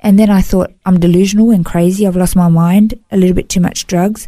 And 0.06 0.20
then 0.20 0.30
I 0.30 0.42
thought, 0.42 0.72
I'm 0.86 1.00
delusional 1.00 1.50
and 1.50 1.66
crazy. 1.66 2.06
I've 2.06 2.16
lost 2.16 2.36
my 2.36 2.48
mind, 2.48 2.94
a 3.10 3.18
little 3.18 3.36
bit 3.36 3.50
too 3.50 3.60
much 3.60 3.88
drugs. 3.88 4.28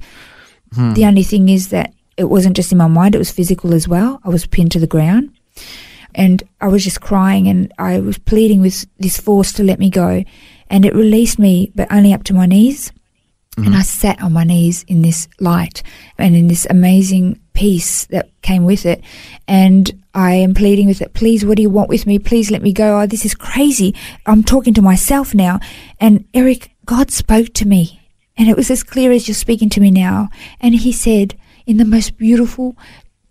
Hmm. 0.74 0.94
The 0.94 1.06
only 1.06 1.22
thing 1.22 1.50
is 1.50 1.70
that 1.70 1.94
it 2.18 2.24
wasn't 2.24 2.56
just 2.56 2.72
in 2.72 2.80
my 2.80 2.88
mind, 2.88 3.14
it 3.14 3.20
was 3.20 3.30
physical 3.30 3.76
as 3.76 3.88
well. 3.88 4.20
I 4.26 4.30
was 4.30 4.48
pinned 4.48 4.72
to 4.72 4.80
the 4.80 4.88
ground. 4.88 5.32
And 6.16 6.42
I 6.60 6.68
was 6.68 6.84
just 6.84 7.02
crying 7.02 7.48
and 7.48 7.72
I 7.78 8.00
was 8.00 8.18
pleading 8.18 8.60
with 8.60 8.88
this 8.98 9.20
force 9.20 9.54
to 9.54 9.64
let 9.64 9.78
me 9.78 9.92
go. 9.92 10.24
And 10.72 10.84
it 10.84 10.96
released 10.96 11.38
me, 11.38 11.72
but 11.76 11.92
only 11.92 12.12
up 12.12 12.24
to 12.24 12.34
my 12.34 12.48
knees. 12.48 12.92
And 13.56 13.68
hmm. 13.68 13.76
I 13.76 13.84
sat 13.84 14.20
on 14.20 14.34
my 14.34 14.46
knees 14.46 14.84
in 14.88 15.04
this 15.04 15.28
light 15.40 15.84
and 16.18 16.36
in 16.36 16.48
this 16.48 16.66
amazing 16.72 17.40
peace 17.58 18.06
that 18.06 18.30
came 18.44 18.66
with 18.66 18.86
it. 18.86 19.04
And 19.48 20.04
I 20.14 20.34
am 20.34 20.54
pleading 20.54 20.88
with 20.88 21.02
it, 21.02 21.14
please, 21.14 21.44
what 21.44 21.58
do 21.58 21.64
you 21.64 21.72
want 21.72 21.90
with 21.90 22.06
me? 22.06 22.20
Please 22.20 22.52
let 22.52 22.62
me 22.62 22.72
go. 22.72 23.02
Oh, 23.02 23.08
this 23.08 23.26
is 23.26 23.34
crazy. 23.34 23.96
I'm 24.28 24.44
talking 24.44 24.76
to 24.76 24.82
myself 24.82 25.34
now. 25.34 25.60
And 26.00 26.26
Eric, 26.36 26.72
God 26.86 27.10
spoke 27.10 27.54
to 27.56 27.68
me. 27.68 28.00
And 28.38 28.48
it 28.48 28.56
was 28.56 28.70
as 28.70 28.84
clear 28.84 29.12
as 29.12 29.28
you're 29.28 29.36
speaking 29.36 29.70
to 29.72 29.82
me 29.82 29.90
now. 29.90 30.30
And 30.60 30.76
he 30.76 30.92
said, 30.92 31.36
in 31.66 31.78
the 31.78 31.86
most 31.86 32.16
beautiful, 32.16 32.78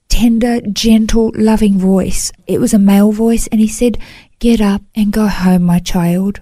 tender, 0.09 0.61
gentle, 0.73 1.31
loving 1.35 1.79
voice. 1.79 2.33
It 2.47 2.61
was 2.61 2.75
a 2.75 2.79
male 2.79 3.13
voice, 3.13 3.47
and 3.49 3.61
he 3.61 3.69
said, 3.69 3.99
Get 4.39 4.61
up 4.61 4.83
and 4.95 5.13
go 5.13 5.29
home, 5.29 5.63
my 5.63 5.79
child. 5.79 6.41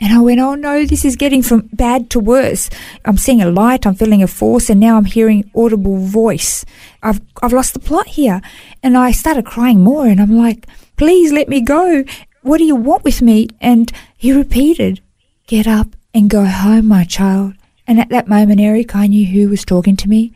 And 0.00 0.12
I 0.12 0.20
went, 0.20 0.40
Oh 0.40 0.54
no, 0.54 0.84
this 0.84 1.04
is 1.04 1.16
getting 1.16 1.42
from 1.42 1.68
bad 1.72 2.10
to 2.10 2.20
worse. 2.20 2.68
I'm 3.04 3.16
seeing 3.16 3.40
a 3.40 3.50
light, 3.50 3.86
I'm 3.86 3.94
feeling 3.94 4.22
a 4.22 4.26
force, 4.26 4.68
and 4.68 4.80
now 4.80 4.96
I'm 4.96 5.04
hearing 5.04 5.50
audible 5.54 5.98
voice. 5.98 6.64
I've 7.02 7.20
I've 7.42 7.52
lost 7.52 7.74
the 7.74 7.78
plot 7.80 8.08
here. 8.08 8.40
And 8.82 8.96
I 8.96 9.12
started 9.12 9.46
crying 9.46 9.80
more, 9.80 10.06
and 10.06 10.20
I'm 10.20 10.36
like, 10.36 10.66
Please 10.96 11.32
let 11.32 11.48
me 11.48 11.60
go. 11.60 12.04
What 12.42 12.58
do 12.58 12.64
you 12.64 12.76
want 12.76 13.04
with 13.04 13.22
me? 13.22 13.48
And 13.60 13.90
he 14.16 14.32
repeated, 14.32 15.00
Get 15.46 15.66
up 15.66 15.96
and 16.12 16.30
go 16.30 16.44
home, 16.44 16.88
my 16.88 17.04
child. 17.04 17.54
And 17.86 18.00
at 18.00 18.08
that 18.10 18.28
moment, 18.28 18.60
Eric, 18.60 18.94
I 18.94 19.06
knew 19.06 19.26
who 19.26 19.48
was 19.48 19.64
talking 19.64 19.96
to 19.96 20.08
me 20.08 20.32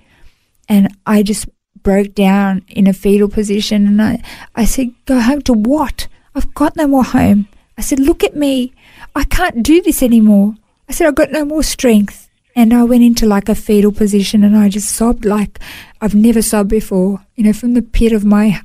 and 0.68 0.94
I 1.06 1.22
just 1.22 1.48
broke 1.82 2.14
down 2.14 2.64
in 2.68 2.86
a 2.86 2.92
fetal 2.92 3.28
position 3.28 3.86
and 3.86 4.02
I, 4.02 4.22
I 4.54 4.64
said, 4.64 4.92
Go 5.06 5.20
home 5.20 5.42
to 5.42 5.52
what? 5.52 6.08
I've 6.34 6.52
got 6.54 6.76
no 6.76 6.86
more 6.86 7.04
home. 7.04 7.48
I 7.78 7.80
said, 7.80 8.00
Look 8.00 8.24
at 8.24 8.36
me. 8.36 8.74
I 9.14 9.24
can't 9.24 9.62
do 9.62 9.80
this 9.80 10.02
anymore. 10.02 10.54
I 10.88 10.92
said, 10.92 11.06
I've 11.06 11.14
got 11.14 11.30
no 11.30 11.44
more 11.44 11.62
strength. 11.62 12.28
And 12.54 12.74
I 12.74 12.82
went 12.82 13.04
into 13.04 13.24
like 13.24 13.48
a 13.48 13.54
fetal 13.54 13.92
position 13.92 14.42
and 14.42 14.56
I 14.56 14.68
just 14.68 14.90
sobbed 14.90 15.24
like 15.24 15.60
I've 16.00 16.14
never 16.14 16.42
sobbed 16.42 16.70
before, 16.70 17.24
you 17.36 17.44
know, 17.44 17.52
from 17.52 17.74
the 17.74 17.82
pit 17.82 18.12
of 18.12 18.24
my 18.24 18.60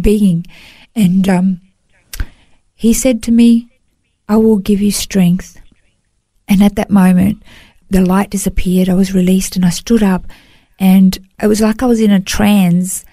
being. 0.00 0.46
And 0.96 1.28
um, 1.28 1.60
he 2.74 2.94
said 2.94 3.22
to 3.24 3.32
me, 3.32 3.68
I 4.28 4.36
will 4.36 4.56
give 4.56 4.80
you 4.80 4.90
strength. 4.90 5.60
And 6.48 6.62
at 6.62 6.76
that 6.76 6.90
moment, 6.90 7.42
the 7.90 8.00
light 8.00 8.30
disappeared. 8.30 8.88
I 8.88 8.94
was 8.94 9.14
released 9.14 9.56
and 9.56 9.64
I 9.64 9.70
stood 9.70 10.02
up 10.02 10.24
and 10.78 11.18
it 11.42 11.46
was 11.46 11.60
like 11.60 11.82
I 11.82 11.86
was 11.86 12.00
in 12.00 12.10
a 12.10 12.20
trance 12.20 13.04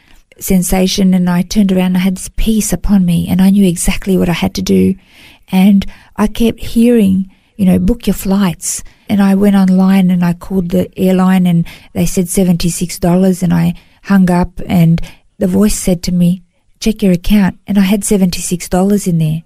sensation 0.41 1.13
and 1.13 1.29
I 1.29 1.41
turned 1.43 1.71
around 1.71 1.87
and 1.87 1.97
I 1.97 2.01
had 2.01 2.17
this 2.17 2.29
peace 2.35 2.73
upon 2.73 3.05
me 3.05 3.27
and 3.29 3.41
I 3.41 3.49
knew 3.49 3.67
exactly 3.67 4.17
what 4.17 4.29
I 4.29 4.33
had 4.33 4.53
to 4.55 4.61
do. 4.61 4.95
And 5.51 5.85
I 6.17 6.27
kept 6.27 6.59
hearing, 6.59 7.31
you 7.57 7.65
know, 7.65 7.79
book 7.79 8.07
your 8.07 8.13
flights. 8.13 8.83
And 9.09 9.21
I 9.21 9.35
went 9.35 9.55
online 9.55 10.09
and 10.09 10.23
I 10.23 10.33
called 10.33 10.69
the 10.69 10.89
airline 10.97 11.45
and 11.45 11.67
they 11.93 12.05
said 12.05 12.25
$76 12.25 13.43
and 13.43 13.53
I 13.53 13.75
hung 14.03 14.29
up 14.31 14.59
and 14.65 15.01
the 15.37 15.47
voice 15.47 15.75
said 15.75 16.01
to 16.03 16.11
me, 16.11 16.41
check 16.79 17.01
your 17.03 17.11
account. 17.13 17.59
And 17.67 17.77
I 17.77 17.81
had 17.81 18.01
$76 18.01 19.07
in 19.07 19.17
there. 19.17 19.43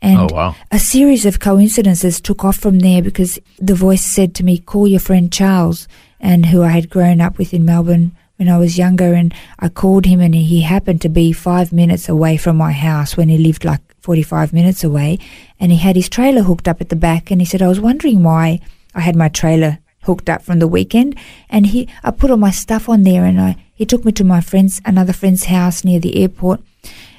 And 0.00 0.18
Oh, 0.30 0.34
wow. 0.34 0.56
a 0.70 0.78
series 0.78 1.26
of 1.26 1.40
coincidences 1.40 2.20
took 2.20 2.44
off 2.44 2.56
from 2.56 2.78
there 2.78 3.02
because 3.02 3.38
the 3.58 3.74
voice 3.74 4.04
said 4.04 4.34
to 4.36 4.44
me, 4.44 4.58
call 4.58 4.86
your 4.86 5.00
friend 5.00 5.32
Charles, 5.32 5.88
and 6.20 6.46
who 6.46 6.62
I 6.62 6.68
had 6.68 6.88
grown 6.88 7.20
up 7.20 7.36
with 7.38 7.52
in 7.52 7.64
Melbourne 7.64 8.12
when 8.38 8.48
I 8.48 8.56
was 8.56 8.78
younger. 8.78 9.14
And 9.14 9.34
I 9.58 9.68
called 9.68 10.06
him, 10.06 10.20
and 10.20 10.34
he 10.34 10.62
happened 10.62 11.02
to 11.02 11.08
be 11.08 11.32
five 11.32 11.72
minutes 11.72 12.08
away 12.08 12.36
from 12.36 12.56
my 12.56 12.72
house 12.72 13.16
when 13.16 13.28
he 13.28 13.36
lived 13.36 13.64
like 13.64 13.82
45 14.00 14.52
minutes 14.52 14.82
away. 14.82 15.18
And 15.60 15.70
he 15.70 15.78
had 15.78 15.96
his 15.96 16.08
trailer 16.08 16.42
hooked 16.42 16.66
up 16.66 16.80
at 16.80 16.88
the 16.88 16.96
back. 16.96 17.30
And 17.30 17.40
he 17.40 17.44
said, 17.44 17.62
I 17.62 17.68
was 17.68 17.80
wondering 17.80 18.22
why 18.22 18.60
I 18.94 19.00
had 19.00 19.16
my 19.16 19.28
trailer 19.28 19.78
hooked 20.02 20.30
up 20.30 20.42
from 20.42 20.58
the 20.58 20.68
weekend. 20.68 21.16
And 21.50 21.66
he, 21.66 21.88
I 22.02 22.10
put 22.10 22.30
all 22.30 22.36
my 22.36 22.50
stuff 22.50 22.88
on 22.88 23.02
there, 23.02 23.24
and 23.24 23.40
I, 23.40 23.56
he 23.74 23.84
took 23.84 24.04
me 24.04 24.12
to 24.12 24.24
my 24.24 24.40
friend's, 24.40 24.80
another 24.84 25.12
friend's 25.12 25.44
house 25.44 25.84
near 25.84 26.00
the 26.00 26.22
airport. 26.22 26.60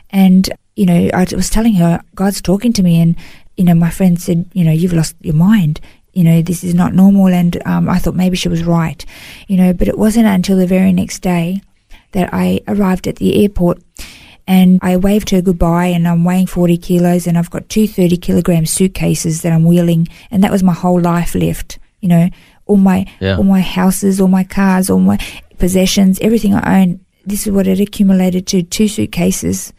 And, 0.09 0.49
you 0.75 0.85
know, 0.85 1.09
I 1.13 1.27
was 1.35 1.49
telling 1.49 1.75
her, 1.75 2.01
God's 2.15 2.41
talking 2.41 2.73
to 2.73 2.83
me. 2.83 2.99
And, 2.99 3.15
you 3.57 3.65
know, 3.65 3.75
my 3.75 3.89
friend 3.89 4.19
said, 4.19 4.49
you 4.53 4.63
know, 4.63 4.71
you've 4.71 4.93
lost 4.93 5.15
your 5.21 5.35
mind. 5.35 5.79
You 6.19 6.25
know, 6.25 6.41
this 6.41 6.65
is 6.65 6.73
not 6.75 6.93
normal. 6.93 7.27
And 7.27 7.65
um, 7.65 7.87
I 7.87 7.97
thought 7.97 8.13
maybe 8.13 8.35
she 8.35 8.49
was 8.49 8.65
right, 8.65 9.05
you 9.47 9.55
know, 9.55 9.71
but 9.71 9.87
it 9.87 9.97
wasn't 9.97 10.25
until 10.27 10.57
the 10.57 10.67
very 10.67 10.91
next 10.91 11.19
day 11.21 11.61
that 12.11 12.29
I 12.33 12.59
arrived 12.67 13.07
at 13.07 13.15
the 13.15 13.41
airport 13.41 13.77
and 14.45 14.79
I 14.81 14.97
waved 14.97 15.29
her 15.29 15.41
goodbye 15.41 15.85
and 15.85 16.05
I'm 16.05 16.25
weighing 16.25 16.45
40 16.45 16.77
kilos 16.77 17.25
and 17.25 17.37
I've 17.37 17.49
got 17.49 17.69
two 17.69 17.87
30 17.87 18.17
kilogram 18.17 18.65
suitcases 18.65 19.43
that 19.43 19.53
I'm 19.53 19.63
wheeling 19.63 20.09
and 20.29 20.43
that 20.43 20.51
was 20.51 20.61
my 20.61 20.73
whole 20.73 20.99
life 20.99 21.35
left, 21.35 21.79
you 22.01 22.09
know, 22.09 22.27
all 22.65 22.75
my, 22.75 23.05
Yeah. 23.21 23.37
all 23.37 23.43
my 23.45 23.61
houses, 23.61 24.19
all 24.19 24.27
my 24.27 24.43
cars, 24.43 24.89
all 24.89 24.99
my 24.99 25.17
possessions, 25.57 26.19
everything 26.19 26.53
I 26.53 26.81
own. 26.81 26.99
This 27.25 27.47
is 27.47 27.53
what 27.53 27.65
it 27.65 27.79
accumulated 27.79 28.45
to 28.47 28.61
two 28.61 28.89
suitcases, 28.89 29.71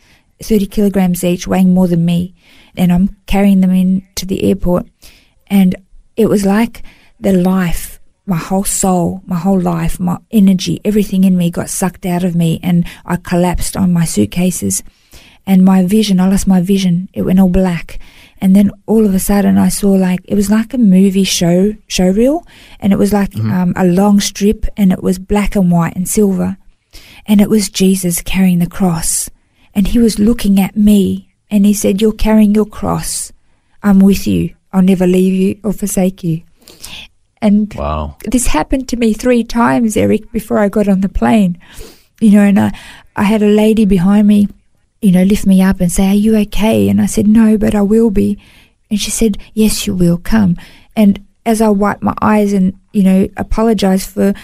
30 0.42 0.66
kilograms 0.68 1.22
each, 1.22 1.46
weighing 1.46 1.74
more 1.74 1.86
than 1.86 2.06
me. 2.06 2.34
And 2.78 2.90
I'm 2.90 3.14
carrying 3.26 3.60
them 3.60 3.72
into 3.72 4.24
the 4.24 4.42
airport. 4.44 4.86
And 5.48 5.74
it 6.20 6.28
was 6.28 6.44
like 6.44 6.82
the 7.18 7.32
life, 7.32 7.98
my 8.26 8.36
whole 8.36 8.64
soul, 8.64 9.22
my 9.24 9.38
whole 9.38 9.58
life, 9.58 9.98
my 9.98 10.18
energy, 10.30 10.78
everything 10.84 11.24
in 11.24 11.34
me 11.34 11.50
got 11.50 11.70
sucked 11.70 12.04
out 12.04 12.24
of 12.24 12.36
me 12.36 12.60
and 12.62 12.86
I 13.06 13.16
collapsed 13.16 13.74
on 13.74 13.94
my 13.94 14.04
suitcases. 14.04 14.82
And 15.46 15.64
my 15.64 15.82
vision, 15.82 16.20
I 16.20 16.28
lost 16.28 16.46
my 16.46 16.60
vision. 16.60 17.08
It 17.14 17.22
went 17.22 17.40
all 17.40 17.48
black. 17.48 17.98
And 18.38 18.54
then 18.54 18.70
all 18.84 19.06
of 19.06 19.14
a 19.14 19.18
sudden 19.18 19.56
I 19.56 19.70
saw 19.70 19.92
like, 19.92 20.20
it 20.24 20.34
was 20.34 20.50
like 20.50 20.74
a 20.74 20.78
movie 20.78 21.24
show, 21.24 21.74
show 21.86 22.10
reel. 22.10 22.46
And 22.80 22.92
it 22.92 22.98
was 22.98 23.14
like 23.14 23.34
um, 23.36 23.72
a 23.74 23.86
long 23.86 24.20
strip 24.20 24.66
and 24.76 24.92
it 24.92 25.02
was 25.02 25.18
black 25.18 25.56
and 25.56 25.72
white 25.72 25.96
and 25.96 26.06
silver. 26.06 26.58
And 27.24 27.40
it 27.40 27.48
was 27.48 27.70
Jesus 27.70 28.20
carrying 28.20 28.58
the 28.58 28.66
cross. 28.66 29.30
And 29.74 29.88
he 29.88 29.98
was 29.98 30.18
looking 30.18 30.60
at 30.60 30.76
me 30.76 31.32
and 31.50 31.64
he 31.64 31.72
said, 31.72 32.02
You're 32.02 32.12
carrying 32.12 32.54
your 32.54 32.66
cross. 32.66 33.32
I'm 33.82 34.00
with 34.00 34.26
you. 34.26 34.54
I'll 34.72 34.82
never 34.82 35.06
leave 35.06 35.34
you 35.34 35.60
or 35.64 35.72
forsake 35.72 36.22
you. 36.22 36.42
And 37.42 37.72
Wow. 37.74 38.16
this 38.30 38.48
happened 38.48 38.88
to 38.88 38.96
me 38.96 39.12
three 39.12 39.44
times, 39.44 39.96
Eric, 39.96 40.30
before 40.32 40.58
I 40.58 40.68
got 40.68 40.88
on 40.88 41.00
the 41.00 41.08
plane. 41.08 41.58
You 42.20 42.32
know, 42.32 42.42
and 42.42 42.60
I, 42.60 42.72
I 43.16 43.22
had 43.22 43.42
a 43.42 43.46
lady 43.48 43.86
behind 43.86 44.28
me, 44.28 44.48
you 45.00 45.10
know, 45.10 45.22
lift 45.22 45.46
me 45.46 45.62
up 45.62 45.80
and 45.80 45.90
say, 45.90 46.08
Are 46.08 46.14
you 46.14 46.36
okay? 46.36 46.88
And 46.88 47.00
I 47.00 47.06
said, 47.06 47.26
No, 47.26 47.56
but 47.56 47.74
I 47.74 47.82
will 47.82 48.10
be. 48.10 48.38
And 48.90 49.00
she 49.00 49.10
said, 49.10 49.38
Yes, 49.54 49.86
you 49.86 49.94
will 49.94 50.18
come. 50.18 50.56
And 50.94 51.24
as 51.46 51.62
I 51.62 51.70
wiped 51.70 52.02
my 52.02 52.14
eyes 52.20 52.52
and, 52.52 52.78
you 52.92 53.02
know, 53.02 53.28
apologized 53.38 54.10
for, 54.10 54.34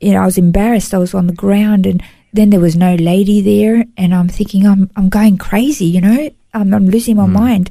you 0.00 0.12
know, 0.12 0.22
I 0.22 0.26
was 0.26 0.38
embarrassed. 0.38 0.94
I 0.94 0.98
was 0.98 1.14
on 1.14 1.26
the 1.26 1.32
ground 1.32 1.86
and 1.86 2.02
then 2.32 2.50
there 2.50 2.60
was 2.60 2.76
no 2.76 2.94
lady 2.94 3.40
there. 3.40 3.84
And 3.96 4.14
I'm 4.14 4.28
thinking, 4.28 4.66
I'm, 4.66 4.90
I'm 4.96 5.08
going 5.08 5.38
crazy, 5.38 5.86
you 5.86 6.00
know, 6.00 6.30
I'm, 6.52 6.72
I'm 6.72 6.88
losing 6.88 7.16
my 7.16 7.26
hmm. 7.26 7.32
mind. 7.32 7.70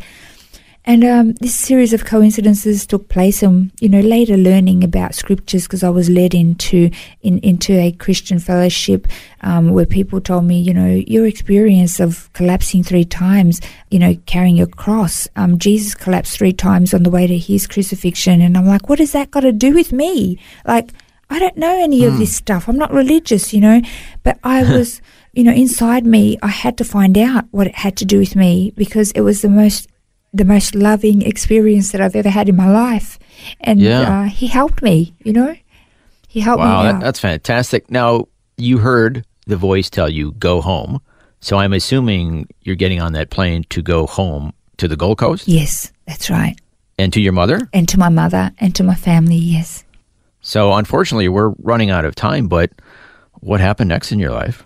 And 0.85 1.05
um, 1.05 1.31
this 1.33 1.55
series 1.55 1.93
of 1.93 2.03
coincidences 2.03 2.85
took 2.85 3.07
place, 3.07 3.41
and 3.41 3.71
you 3.79 3.87
know, 3.87 4.01
later 4.01 4.35
learning 4.35 4.83
about 4.83 5.15
scriptures 5.15 5.63
because 5.63 5.81
I 5.81 5.89
was 5.89 6.09
led 6.09 6.33
into 6.33 6.89
in, 7.21 7.39
into 7.39 7.73
a 7.73 7.93
Christian 7.93 8.37
fellowship 8.37 9.07
um, 9.41 9.69
where 9.69 9.85
people 9.85 10.19
told 10.19 10.43
me, 10.43 10.59
you 10.59 10.73
know, 10.73 11.01
your 11.07 11.25
experience 11.25 12.01
of 12.01 12.31
collapsing 12.33 12.83
three 12.83 13.05
times, 13.05 13.61
you 13.91 13.99
know, 13.99 14.15
carrying 14.25 14.57
your 14.57 14.67
cross. 14.67 15.25
Um, 15.37 15.57
Jesus 15.57 15.95
collapsed 15.95 16.37
three 16.37 16.53
times 16.53 16.93
on 16.93 17.03
the 17.03 17.09
way 17.09 17.27
to 17.27 17.37
his 17.37 17.65
crucifixion, 17.65 18.41
and 18.41 18.57
I'm 18.57 18.65
like, 18.65 18.89
what 18.89 18.99
has 18.99 19.13
that 19.13 19.31
got 19.31 19.41
to 19.41 19.53
do 19.53 19.73
with 19.73 19.93
me? 19.93 20.37
Like, 20.65 20.91
I 21.29 21.39
don't 21.39 21.57
know 21.57 21.81
any 21.81 22.03
of 22.03 22.17
this 22.17 22.35
stuff. 22.35 22.67
I'm 22.67 22.77
not 22.77 22.91
religious, 22.91 23.53
you 23.53 23.61
know, 23.61 23.81
but 24.23 24.37
I 24.43 24.63
was, 24.71 25.01
you 25.31 25.45
know, 25.45 25.53
inside 25.53 26.05
me, 26.05 26.37
I 26.41 26.49
had 26.49 26.77
to 26.79 26.83
find 26.83 27.17
out 27.17 27.45
what 27.51 27.67
it 27.67 27.75
had 27.75 27.95
to 27.97 28.05
do 28.05 28.19
with 28.19 28.35
me 28.35 28.73
because 28.75 29.11
it 29.11 29.21
was 29.21 29.41
the 29.41 29.49
most 29.49 29.87
the 30.33 30.45
most 30.45 30.73
loving 30.75 31.21
experience 31.21 31.91
that 31.91 32.01
I've 32.01 32.15
ever 32.15 32.29
had 32.29 32.49
in 32.49 32.55
my 32.55 32.69
life. 32.69 33.19
And 33.61 33.79
Yeah. 33.79 34.21
uh, 34.21 34.23
he 34.25 34.47
helped 34.47 34.81
me, 34.81 35.13
you 35.23 35.31
know? 35.33 35.55
He 36.27 36.39
helped 36.39 36.59
Wow, 36.63 36.79
me 36.79 36.83
that, 36.87 36.95
out. 36.95 37.01
that's 37.01 37.19
fantastic. 37.19 37.91
Now, 37.91 38.27
you 38.57 38.79
heard 38.79 39.25
the 39.45 39.57
voice 39.57 39.89
tell 39.89 40.09
you, 40.09 40.31
go 40.33 40.61
home. 40.61 40.99
So 41.39 41.57
I'm 41.57 41.73
assuming 41.73 42.47
you're 42.61 42.75
getting 42.75 43.01
on 43.01 43.13
that 43.13 43.29
plane 43.29 43.65
to 43.69 43.81
go 43.81 44.07
home 44.07 44.53
to 44.77 44.87
the 44.87 44.95
Gold 44.95 45.17
Coast 45.19 45.47
yes, 45.47 45.91
that's 46.07 46.29
right. 46.29 46.55
and 46.97 47.13
to 47.13 47.21
your 47.21 47.33
mother. 47.33 47.69
And 47.73 47.87
to 47.89 47.99
my 47.99 48.09
mother 48.09 48.51
and 48.59 48.73
to 48.75 48.83
my 48.83 48.95
family, 48.95 49.35
yes. 49.35 49.83
So 50.41 50.73
unfortunately, 50.73 51.29
we're 51.29 51.49
running 51.59 51.89
out 51.91 52.05
of 52.05 52.15
time, 52.15 52.47
but 52.47 52.71
what 53.41 53.59
happened 53.59 53.89
next 53.89 54.11
in 54.11 54.19
your 54.19 54.31
life? 54.31 54.63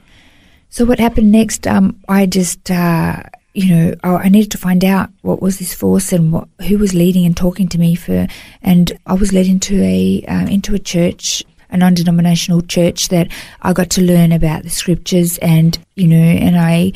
So 0.70 0.86
what 0.86 1.00
happened 1.00 1.32
next? 1.32 1.66
Um, 1.68 2.00
I 2.08 2.26
just, 2.26 2.70
uh, 2.72 3.24
you 3.58 3.76
know, 3.76 3.96
I, 4.04 4.10
I 4.10 4.30
needed 4.30 4.52
to 4.52 4.60
find 4.60 4.86
out 4.86 5.10
what 5.24 5.42
was 5.42 5.58
this 5.58 5.74
force 5.74 6.14
and 6.14 6.32
what 6.32 6.48
who 6.68 6.78
was 6.78 6.94
leading 6.94 7.26
and 7.26 7.36
talking 7.36 7.68
to 7.70 7.80
me 7.80 7.96
for. 7.96 8.28
And 8.62 8.92
I 9.08 9.16
was 9.16 9.34
led 9.34 9.48
into 9.48 9.82
a 9.82 10.24
uh, 10.28 10.46
into 10.46 10.76
a 10.76 10.80
church, 10.80 11.44
a 11.72 11.78
non-denominational 11.78 12.62
church 12.62 13.08
that 13.08 13.30
I 13.64 13.74
got 13.74 13.90
to 13.92 14.04
learn 14.04 14.32
about 14.32 14.62
the 14.62 14.70
scriptures, 14.70 15.40
and 15.40 15.76
you 15.96 16.08
know, 16.08 16.18
and 16.18 16.56
I 16.56 16.94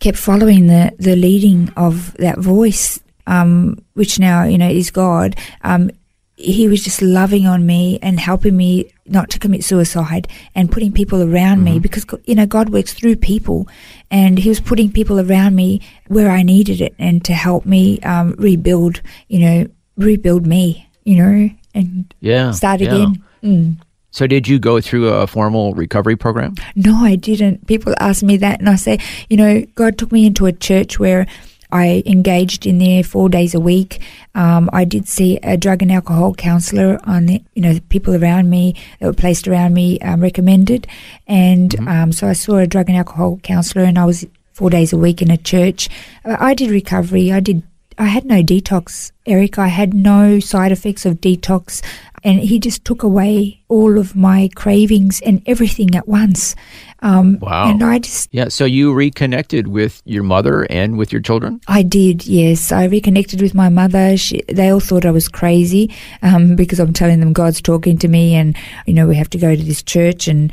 kept 0.00 0.18
following 0.18 0.66
the 0.66 0.92
the 0.98 1.14
leading 1.14 1.72
of 1.76 2.12
that 2.14 2.40
voice, 2.40 2.98
um, 3.28 3.80
which 3.94 4.18
now 4.18 4.42
you 4.42 4.58
know 4.58 4.68
is 4.68 4.90
God. 4.90 5.36
Um, 5.62 5.92
he 6.40 6.68
was 6.68 6.82
just 6.82 7.02
loving 7.02 7.46
on 7.46 7.66
me 7.66 7.98
and 8.02 8.18
helping 8.18 8.56
me 8.56 8.90
not 9.06 9.28
to 9.30 9.38
commit 9.38 9.64
suicide 9.64 10.26
and 10.54 10.70
putting 10.70 10.92
people 10.92 11.22
around 11.22 11.62
me 11.62 11.78
because 11.78 12.06
you 12.24 12.34
know 12.34 12.46
God 12.46 12.70
works 12.70 12.92
through 12.94 13.16
people 13.16 13.68
and 14.10 14.38
he 14.38 14.48
was 14.48 14.60
putting 14.60 14.90
people 14.90 15.20
around 15.20 15.54
me 15.54 15.80
where 16.08 16.30
I 16.30 16.42
needed 16.42 16.80
it 16.80 16.94
and 16.98 17.24
to 17.24 17.32
help 17.32 17.66
me 17.66 18.00
um, 18.00 18.34
rebuild 18.38 19.02
you 19.28 19.40
know 19.40 19.66
rebuild 19.96 20.46
me 20.46 20.88
you 21.04 21.16
know 21.16 21.50
and 21.74 22.14
Yeah. 22.20 22.52
start 22.52 22.80
yeah. 22.80 22.88
again 22.88 23.22
mm. 23.42 23.76
So 24.12 24.26
did 24.26 24.48
you 24.48 24.58
go 24.58 24.80
through 24.80 25.06
a 25.08 25.26
formal 25.28 25.72
recovery 25.74 26.16
program? 26.16 26.56
No, 26.74 26.96
I 26.96 27.14
didn't. 27.14 27.68
People 27.68 27.94
ask 28.00 28.24
me 28.24 28.36
that, 28.38 28.58
and 28.58 28.68
I 28.68 28.74
say, 28.74 28.98
you 29.28 29.36
know, 29.36 29.64
God 29.76 29.98
took 29.98 30.10
me 30.10 30.26
into 30.26 30.46
a 30.46 30.52
church 30.52 30.98
where 30.98 31.28
I 31.72 32.02
engaged 32.06 32.66
in 32.66 32.78
there 32.78 33.02
four 33.02 33.28
days 33.28 33.54
a 33.54 33.60
week. 33.60 34.00
Um, 34.34 34.70
I 34.72 34.84
did 34.84 35.08
see 35.08 35.38
a 35.42 35.56
drug 35.56 35.82
and 35.82 35.92
alcohol 35.92 36.34
counselor 36.34 36.98
on 37.04 37.26
the, 37.26 37.42
you 37.54 37.62
know, 37.62 37.74
the 37.74 37.80
people 37.82 38.14
around 38.14 38.50
me 38.50 38.74
that 38.98 39.06
were 39.06 39.12
placed 39.12 39.48
around 39.48 39.74
me 39.74 39.98
um, 40.00 40.20
recommended. 40.20 40.86
And 41.26 41.78
um, 41.88 42.12
so 42.12 42.28
I 42.28 42.32
saw 42.32 42.56
a 42.56 42.66
drug 42.66 42.88
and 42.88 42.98
alcohol 42.98 43.38
counselor, 43.42 43.84
and 43.84 43.98
I 43.98 44.04
was 44.04 44.26
four 44.52 44.70
days 44.70 44.92
a 44.92 44.98
week 44.98 45.22
in 45.22 45.30
a 45.30 45.36
church. 45.36 45.88
Uh, 46.24 46.36
I 46.38 46.54
did 46.54 46.70
recovery. 46.70 47.32
I 47.32 47.40
did. 47.40 47.62
I 48.00 48.06
had 48.06 48.24
no 48.24 48.42
detox, 48.42 49.12
Eric. 49.26 49.58
I 49.58 49.68
had 49.68 49.92
no 49.92 50.40
side 50.40 50.72
effects 50.72 51.04
of 51.04 51.20
detox. 51.20 51.84
And 52.24 52.40
he 52.40 52.58
just 52.58 52.82
took 52.84 53.02
away 53.02 53.60
all 53.68 53.98
of 53.98 54.16
my 54.16 54.48
cravings 54.54 55.20
and 55.20 55.42
everything 55.44 55.94
at 55.94 56.08
once. 56.08 56.56
Um, 57.00 57.38
Wow. 57.40 57.70
And 57.70 57.82
I 57.82 57.98
just 57.98 58.30
Yeah. 58.32 58.48
So 58.48 58.64
you 58.64 58.94
reconnected 58.94 59.68
with 59.68 60.00
your 60.06 60.22
mother 60.22 60.66
and 60.70 60.96
with 60.96 61.12
your 61.12 61.20
children? 61.20 61.60
I 61.68 61.82
did, 61.82 62.26
yes. 62.26 62.72
I 62.72 62.84
reconnected 62.84 63.42
with 63.42 63.54
my 63.54 63.68
mother. 63.68 64.16
She, 64.16 64.40
they 64.48 64.70
all 64.70 64.80
thought 64.80 65.04
I 65.04 65.10
was 65.10 65.28
crazy 65.28 65.94
um, 66.22 66.56
because 66.56 66.80
I'm 66.80 66.94
telling 66.94 67.20
them 67.20 67.34
God's 67.34 67.60
talking 67.60 67.98
to 67.98 68.08
me, 68.08 68.34
and 68.34 68.56
you 68.86 68.94
know 68.94 69.06
we 69.06 69.16
have 69.16 69.30
to 69.30 69.38
go 69.38 69.54
to 69.54 69.62
this 69.62 69.82
church. 69.82 70.26
And 70.26 70.52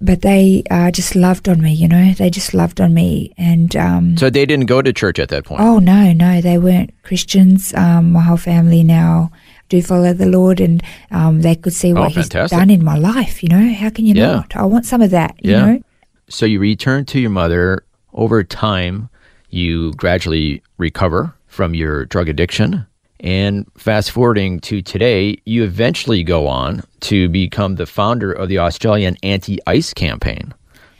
but 0.00 0.22
they 0.22 0.62
uh, 0.70 0.90
just 0.90 1.14
loved 1.14 1.48
on 1.48 1.60
me, 1.62 1.72
you 1.72 1.88
know. 1.88 2.12
They 2.12 2.30
just 2.30 2.52
loved 2.54 2.80
on 2.80 2.92
me, 2.94 3.32
and 3.38 3.74
um, 3.76 4.16
So 4.16 4.30
they 4.30 4.46
didn't 4.46 4.66
go 4.66 4.82
to 4.82 4.92
church 4.92 5.18
at 5.18 5.28
that 5.30 5.44
point. 5.44 5.60
oh 5.60 5.78
no, 5.78 6.12
no, 6.12 6.40
they 6.40 6.58
weren't 6.58 6.90
Christians. 7.02 7.72
Um, 7.74 8.12
my 8.12 8.20
whole 8.22 8.36
family 8.36 8.82
now 8.84 9.30
do 9.68 9.82
follow 9.82 10.12
the 10.12 10.26
Lord, 10.26 10.60
and 10.60 10.82
um, 11.10 11.42
they 11.42 11.54
could 11.56 11.72
see 11.72 11.92
Oh, 11.92 12.00
what 12.00 12.12
He's 12.12 12.28
done 12.28 12.70
in 12.70 12.84
my 12.84 12.96
life. 12.96 13.42
You 13.42 13.48
know, 13.48 13.72
how 13.74 13.90
can 13.90 14.06
you 14.06 14.14
Yeah. 14.14 14.26
not? 14.32 14.56
I 14.56 14.64
want 14.64 14.86
some 14.86 15.02
of 15.02 15.10
that. 15.10 15.34
You 15.42 15.52
know. 15.52 15.82
So 16.28 16.46
you 16.46 16.58
return 16.60 17.04
to 17.06 17.20
your 17.20 17.30
mother. 17.30 17.84
Over 18.12 18.42
time, 18.42 19.10
you 19.50 19.92
gradually 19.92 20.62
recover 20.78 21.34
from 21.46 21.74
your 21.74 22.06
drug 22.06 22.28
addiction. 22.28 22.86
And 23.20 23.66
fast 23.78 24.10
forwarding 24.10 24.60
to 24.60 24.82
today, 24.82 25.40
you 25.44 25.64
eventually 25.64 26.22
go 26.22 26.46
on 26.46 26.82
to 27.00 27.28
become 27.28 27.76
the 27.76 27.86
founder 27.86 28.32
of 28.32 28.48
the 28.48 28.58
Australian 28.58 29.16
Anti 29.22 29.58
Ice 29.66 29.94
Campaign. 29.94 30.52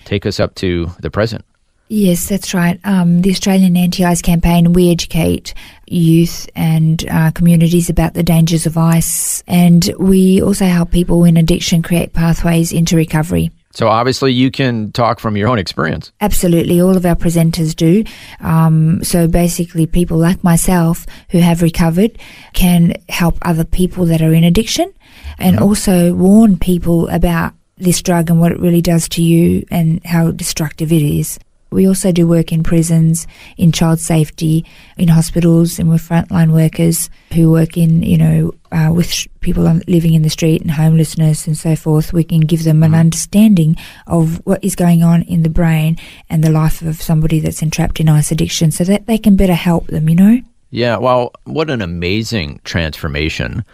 Take 0.04 0.24
us 0.24 0.40
up 0.40 0.54
to 0.56 0.90
the 1.00 1.10
present. 1.10 1.44
Yes, 1.88 2.28
that's 2.28 2.52
right. 2.52 2.80
Um, 2.82 3.22
the 3.22 3.30
Australian 3.30 3.76
Anti-Ice 3.76 4.20
Campaign, 4.20 4.72
we 4.72 4.90
educate 4.90 5.54
youth 5.86 6.48
and 6.56 7.04
uh, 7.08 7.30
communities 7.30 7.88
about 7.88 8.14
the 8.14 8.24
dangers 8.24 8.66
of 8.66 8.76
ice, 8.76 9.44
and 9.46 9.88
we 9.98 10.42
also 10.42 10.64
help 10.64 10.90
people 10.90 11.24
in 11.24 11.36
addiction 11.36 11.82
create 11.82 12.12
pathways 12.12 12.72
into 12.72 12.96
recovery. 12.96 13.52
So 13.76 13.88
obviously, 13.88 14.32
you 14.32 14.50
can 14.50 14.90
talk 14.92 15.20
from 15.20 15.36
your 15.36 15.48
own 15.48 15.58
experience. 15.58 16.10
Absolutely, 16.22 16.80
all 16.80 16.96
of 16.96 17.04
our 17.04 17.14
presenters 17.14 17.76
do. 17.76 18.04
Um, 18.40 19.04
so 19.04 19.28
basically, 19.28 19.86
people 19.86 20.16
like 20.16 20.42
myself 20.42 21.04
who 21.28 21.40
have 21.40 21.60
recovered 21.60 22.18
can 22.54 22.94
help 23.10 23.36
other 23.42 23.64
people 23.64 24.06
that 24.06 24.22
are 24.22 24.32
in 24.32 24.44
addiction, 24.44 24.90
and 25.38 25.58
also 25.58 26.14
warn 26.14 26.58
people 26.58 27.08
about 27.08 27.52
this 27.76 28.00
drug 28.00 28.30
and 28.30 28.40
what 28.40 28.50
it 28.50 28.60
really 28.60 28.80
does 28.80 29.10
to 29.10 29.22
you 29.22 29.62
and 29.70 30.02
how 30.06 30.30
destructive 30.30 30.90
it 30.90 31.02
is. 31.02 31.38
We 31.70 31.88
also 31.88 32.12
do 32.12 32.26
work 32.26 32.52
in 32.52 32.62
prisons, 32.62 33.26
in 33.56 33.72
child 33.72 34.00
safety, 34.00 34.64
in 34.96 35.08
hospitals, 35.08 35.78
and 35.78 35.88
with 35.88 36.02
frontline 36.02 36.52
workers 36.52 37.10
who 37.34 37.50
work 37.50 37.76
in, 37.76 38.02
you 38.02 38.18
know, 38.18 38.54
uh, 38.72 38.92
with 38.92 39.10
sh- 39.10 39.28
people 39.40 39.66
on, 39.66 39.82
living 39.86 40.14
in 40.14 40.22
the 40.22 40.30
street 40.30 40.62
and 40.62 40.70
homelessness 40.70 41.46
and 41.46 41.56
so 41.56 41.76
forth. 41.76 42.12
We 42.12 42.24
can 42.24 42.40
give 42.40 42.64
them 42.64 42.82
an 42.82 42.94
understanding 42.94 43.76
of 44.06 44.40
what 44.46 44.62
is 44.64 44.76
going 44.76 45.02
on 45.02 45.22
in 45.22 45.42
the 45.42 45.48
brain 45.48 45.98
and 46.30 46.42
the 46.42 46.50
life 46.50 46.82
of 46.82 47.02
somebody 47.02 47.40
that's 47.40 47.62
entrapped 47.62 48.00
in 48.00 48.08
ice 48.08 48.30
addiction 48.30 48.70
so 48.70 48.84
that 48.84 49.06
they 49.06 49.18
can 49.18 49.36
better 49.36 49.54
help 49.54 49.88
them, 49.88 50.08
you 50.08 50.14
know? 50.14 50.40
Yeah, 50.70 50.96
well, 50.98 51.32
what 51.44 51.70
an 51.70 51.82
amazing 51.82 52.60
transformation. 52.64 53.64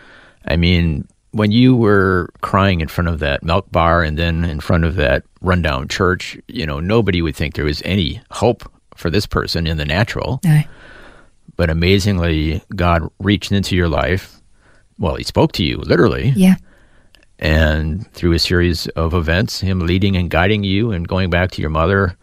I 0.46 0.57
mean, 0.57 1.07
when 1.32 1.50
you 1.50 1.74
were 1.74 2.28
crying 2.42 2.80
in 2.80 2.88
front 2.88 3.08
of 3.08 3.18
that 3.18 3.42
milk 3.42 3.70
bar 3.72 4.02
and 4.02 4.18
then 4.18 4.44
in 4.44 4.60
front 4.60 4.84
of 4.84 4.96
that 4.96 5.24
rundown 5.40 5.88
church, 5.88 6.38
you 6.46 6.66
know, 6.66 6.78
nobody 6.78 7.20
would 7.20 7.34
think 7.34 7.54
there 7.54 7.64
was 7.64 7.82
any 7.84 8.20
hope 8.30 8.70
for 8.94 9.10
this 9.10 9.26
person 9.26 9.66
in 9.66 9.78
the 9.78 9.84
natural. 9.84 10.40
No. 10.44 10.62
But 11.56 11.70
amazingly, 11.70 12.62
God 12.76 13.02
reached 13.18 13.52
into 13.52 13.76
your 13.76 13.88
life. 13.88 14.40
Well, 14.98 15.16
He 15.16 15.24
spoke 15.24 15.52
to 15.52 15.64
you, 15.64 15.78
literally. 15.78 16.32
Yeah. 16.36 16.56
And 17.38 18.10
through 18.12 18.32
a 18.32 18.38
series 18.38 18.86
of 18.88 19.14
events, 19.14 19.60
Him 19.60 19.80
leading 19.80 20.16
and 20.16 20.30
guiding 20.30 20.64
you 20.64 20.92
and 20.92 21.08
going 21.08 21.30
back 21.30 21.50
to 21.52 21.60
your 21.60 21.70
mother. 21.70 22.16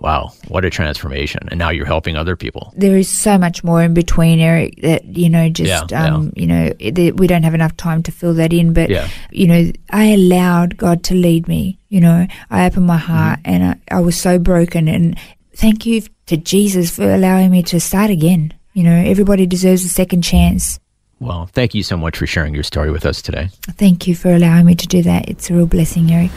Wow, 0.00 0.32
what 0.48 0.64
a 0.64 0.70
transformation. 0.70 1.46
And 1.50 1.58
now 1.58 1.68
you're 1.70 1.84
helping 1.86 2.16
other 2.16 2.34
people. 2.34 2.72
there 2.76 2.96
is 2.96 3.08
so 3.08 3.36
much 3.36 3.62
more 3.62 3.82
in 3.82 3.92
between, 3.92 4.40
Eric, 4.40 4.80
that, 4.80 5.04
you 5.04 5.28
know, 5.28 5.48
just, 5.50 5.90
Yeah, 5.90 6.04
um, 6.04 6.32
you 6.34 6.46
know, 6.46 6.72
it, 6.78 7.18
we 7.18 7.26
don't 7.26 7.42
have 7.42 7.52
enough 7.54 7.76
time 7.76 8.02
to 8.04 8.12
fill 8.12 8.32
that 8.34 8.52
in. 8.52 8.72
But, 8.72 8.88
Yeah. 8.88 9.08
you 9.30 9.46
know, 9.46 9.70
I 9.90 10.06
allowed 10.12 10.78
God 10.78 11.04
to 11.04 11.14
lead 11.14 11.46
me. 11.48 11.78
You 11.90 12.00
know, 12.00 12.26
I 12.50 12.64
opened 12.66 12.86
my 12.86 12.96
heart 12.96 13.40
Mm-hmm. 13.40 13.50
and 13.52 13.78
I, 13.90 13.96
I 13.96 14.00
was 14.00 14.16
so 14.18 14.38
broken. 14.38 14.88
And 14.88 15.18
thank 15.54 15.84
you 15.84 16.02
to 16.26 16.36
Jesus 16.38 16.90
for 16.96 17.12
allowing 17.12 17.50
me 17.50 17.62
to 17.64 17.78
start 17.78 18.10
again. 18.10 18.54
You 18.72 18.84
know, 18.84 18.94
everybody 18.94 19.44
deserves 19.46 19.84
a 19.84 19.88
second 19.88 20.22
chance. 20.22 20.78
Well, 21.18 21.44
thank 21.52 21.74
you 21.74 21.82
so 21.82 21.98
much 21.98 22.16
for 22.16 22.26
sharing 22.26 22.54
your 22.54 22.62
story 22.62 22.90
with 22.90 23.04
us 23.04 23.20
today. 23.20 23.50
Thank 23.76 24.06
you 24.06 24.14
for 24.14 24.32
allowing 24.32 24.64
me 24.64 24.74
to 24.76 24.86
do 24.86 25.02
that. 25.02 25.28
It's 25.28 25.50
a 25.50 25.54
real 25.54 25.66
blessing, 25.66 26.10
Eric. 26.10 26.30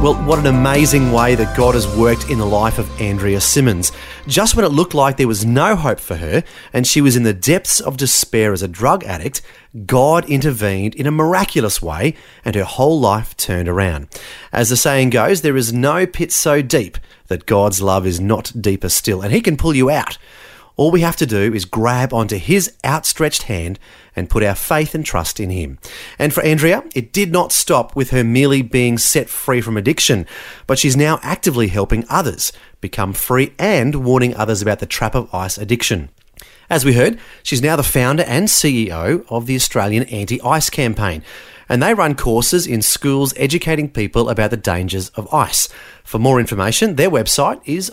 Well, 0.00 0.14
what 0.14 0.38
an 0.38 0.46
amazing 0.46 1.10
way 1.10 1.34
that 1.34 1.56
God 1.56 1.74
has 1.74 1.88
worked 1.96 2.30
in 2.30 2.38
the 2.38 2.46
life 2.46 2.78
of 2.78 3.00
Andrea 3.00 3.40
Simmons. 3.40 3.90
Just 4.28 4.54
when 4.54 4.64
it 4.64 4.68
looked 4.68 4.94
like 4.94 5.16
there 5.16 5.26
was 5.26 5.44
no 5.44 5.74
hope 5.74 5.98
for 5.98 6.14
her 6.14 6.44
and 6.72 6.86
she 6.86 7.00
was 7.00 7.16
in 7.16 7.24
the 7.24 7.34
depths 7.34 7.80
of 7.80 7.96
despair 7.96 8.52
as 8.52 8.62
a 8.62 8.68
drug 8.68 9.02
addict, 9.02 9.42
God 9.86 10.24
intervened 10.30 10.94
in 10.94 11.08
a 11.08 11.10
miraculous 11.10 11.82
way 11.82 12.14
and 12.44 12.54
her 12.54 12.62
whole 12.62 13.00
life 13.00 13.36
turned 13.36 13.68
around. 13.68 14.06
As 14.52 14.70
the 14.70 14.76
saying 14.76 15.10
goes, 15.10 15.42
there 15.42 15.56
is 15.56 15.72
no 15.72 16.06
pit 16.06 16.30
so 16.30 16.62
deep 16.62 16.96
that 17.26 17.44
God's 17.44 17.82
love 17.82 18.06
is 18.06 18.20
not 18.20 18.52
deeper 18.58 18.88
still, 18.88 19.20
and 19.20 19.34
He 19.34 19.40
can 19.40 19.56
pull 19.56 19.74
you 19.74 19.90
out. 19.90 20.16
All 20.78 20.92
we 20.92 21.00
have 21.00 21.16
to 21.16 21.26
do 21.26 21.52
is 21.52 21.64
grab 21.64 22.14
onto 22.14 22.36
his 22.36 22.72
outstretched 22.84 23.42
hand 23.42 23.80
and 24.14 24.30
put 24.30 24.44
our 24.44 24.54
faith 24.54 24.94
and 24.94 25.04
trust 25.04 25.40
in 25.40 25.50
him. 25.50 25.80
And 26.20 26.32
for 26.32 26.40
Andrea, 26.44 26.84
it 26.94 27.12
did 27.12 27.32
not 27.32 27.50
stop 27.50 27.96
with 27.96 28.10
her 28.10 28.22
merely 28.22 28.62
being 28.62 28.96
set 28.96 29.28
free 29.28 29.60
from 29.60 29.76
addiction, 29.76 30.24
but 30.68 30.78
she's 30.78 30.96
now 30.96 31.18
actively 31.20 31.66
helping 31.66 32.04
others 32.08 32.52
become 32.80 33.12
free 33.12 33.54
and 33.58 34.04
warning 34.04 34.36
others 34.36 34.62
about 34.62 34.78
the 34.78 34.86
trap 34.86 35.16
of 35.16 35.34
ice 35.34 35.58
addiction. 35.58 36.10
As 36.70 36.84
we 36.84 36.92
heard, 36.92 37.18
she's 37.42 37.62
now 37.62 37.74
the 37.74 37.82
founder 37.82 38.22
and 38.22 38.46
CEO 38.46 39.26
of 39.28 39.46
the 39.46 39.56
Australian 39.56 40.04
Anti 40.04 40.40
Ice 40.42 40.70
Campaign, 40.70 41.24
and 41.68 41.82
they 41.82 41.92
run 41.92 42.14
courses 42.14 42.68
in 42.68 42.82
schools 42.82 43.34
educating 43.36 43.90
people 43.90 44.28
about 44.28 44.50
the 44.52 44.56
dangers 44.56 45.08
of 45.10 45.32
ice. 45.34 45.68
For 46.04 46.20
more 46.20 46.38
information, 46.38 46.94
their 46.94 47.10
website 47.10 47.60
is 47.64 47.90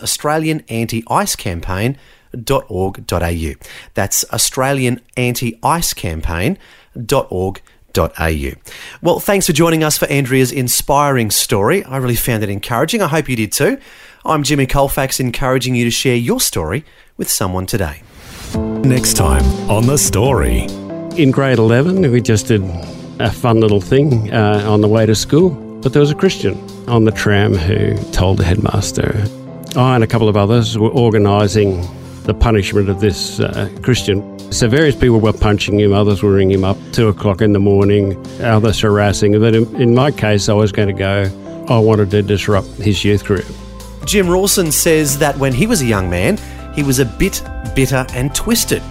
australianantiicecampaign.org.au. 2.36 3.66
That's 3.94 4.24
Australian 4.32 5.00
Anti-Ice 5.16 5.94
Campaign.org.au. 5.94 8.50
Well, 9.02 9.20
thanks 9.20 9.46
for 9.46 9.52
joining 9.52 9.82
us 9.82 9.98
for 9.98 10.06
Andrea's 10.06 10.52
inspiring 10.52 11.30
story. 11.30 11.84
I 11.84 11.96
really 11.96 12.16
found 12.16 12.42
it 12.42 12.50
encouraging. 12.50 13.02
I 13.02 13.08
hope 13.08 13.28
you 13.28 13.36
did 13.36 13.52
too. 13.52 13.78
I'm 14.24 14.42
Jimmy 14.42 14.66
Colfax, 14.66 15.20
encouraging 15.20 15.76
you 15.76 15.84
to 15.84 15.90
share 15.90 16.16
your 16.16 16.40
story 16.40 16.84
with 17.16 17.30
someone 17.30 17.66
today. 17.66 18.02
Next 18.54 19.14
time 19.14 19.44
on 19.70 19.86
The 19.86 19.96
Story. 19.96 20.66
In 21.16 21.30
grade 21.30 21.58
11, 21.58 22.10
we 22.10 22.20
just 22.20 22.48
did 22.48 22.62
a 23.18 23.30
fun 23.30 23.60
little 23.60 23.80
thing 23.80 24.32
uh, 24.32 24.64
on 24.68 24.80
the 24.80 24.88
way 24.88 25.06
to 25.06 25.14
school. 25.14 25.50
But 25.80 25.92
there 25.92 26.00
was 26.00 26.10
a 26.10 26.14
Christian 26.14 26.58
on 26.88 27.04
the 27.04 27.12
tram 27.12 27.54
who 27.54 27.96
told 28.12 28.38
the 28.38 28.44
headmaster. 28.44 29.24
I 29.76 29.94
and 29.94 30.02
a 30.02 30.06
couple 30.06 30.28
of 30.28 30.36
others 30.36 30.76
were 30.76 30.90
organising 30.90 31.86
the 32.26 32.34
punishment 32.34 32.88
of 32.88 33.00
this 33.00 33.40
uh, 33.40 33.70
Christian. 33.82 34.52
So 34.52 34.68
various 34.68 34.94
people 34.94 35.20
were 35.20 35.32
punching 35.32 35.78
him, 35.78 35.92
others 35.92 36.22
were 36.22 36.32
ringing 36.32 36.58
him 36.58 36.64
up 36.64 36.76
two 36.92 37.08
o'clock 37.08 37.40
in 37.40 37.52
the 37.52 37.60
morning, 37.60 38.16
others 38.42 38.80
harassing 38.80 39.34
him. 39.34 39.40
But 39.40 39.54
in, 39.54 39.76
in 39.80 39.94
my 39.94 40.10
case, 40.10 40.48
I 40.48 40.52
was 40.52 40.72
going 40.72 40.88
to 40.88 40.94
go, 40.94 41.64
I 41.68 41.78
wanted 41.78 42.10
to 42.10 42.22
disrupt 42.22 42.68
his 42.74 43.04
youth 43.04 43.24
group. 43.24 43.44
Jim 44.04 44.28
Rawson 44.28 44.70
says 44.70 45.18
that 45.18 45.36
when 45.38 45.52
he 45.52 45.66
was 45.66 45.82
a 45.82 45.86
young 45.86 46.10
man, 46.10 46.38
he 46.74 46.82
was 46.82 46.98
a 46.98 47.04
bit 47.04 47.42
bitter 47.74 48.06
and 48.10 48.34
twisted. 48.34 48.82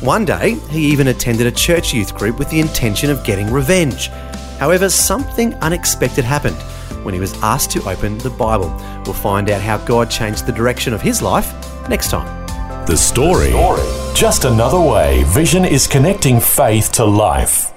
One 0.00 0.24
day, 0.24 0.54
he 0.70 0.86
even 0.86 1.08
attended 1.08 1.46
a 1.46 1.52
church 1.52 1.92
youth 1.92 2.14
group 2.14 2.38
with 2.38 2.50
the 2.50 2.60
intention 2.60 3.10
of 3.10 3.24
getting 3.24 3.50
revenge. 3.50 4.08
However, 4.58 4.88
something 4.88 5.54
unexpected 5.54 6.24
happened 6.24 6.56
when 7.04 7.14
he 7.14 7.20
was 7.20 7.34
asked 7.42 7.70
to 7.72 7.88
open 7.88 8.18
the 8.18 8.30
Bible. 8.30 8.68
We'll 9.04 9.14
find 9.14 9.50
out 9.50 9.60
how 9.60 9.78
God 9.78 10.10
changed 10.10 10.46
the 10.46 10.52
direction 10.52 10.92
of 10.92 11.02
his 11.02 11.22
life 11.22 11.52
next 11.88 12.10
time. 12.10 12.43
The 12.86 12.98
Story. 12.98 13.50
Just 14.14 14.44
another 14.44 14.78
way 14.78 15.24
Vision 15.28 15.64
is 15.64 15.86
connecting 15.86 16.38
faith 16.38 16.92
to 16.92 17.04
life. 17.06 17.73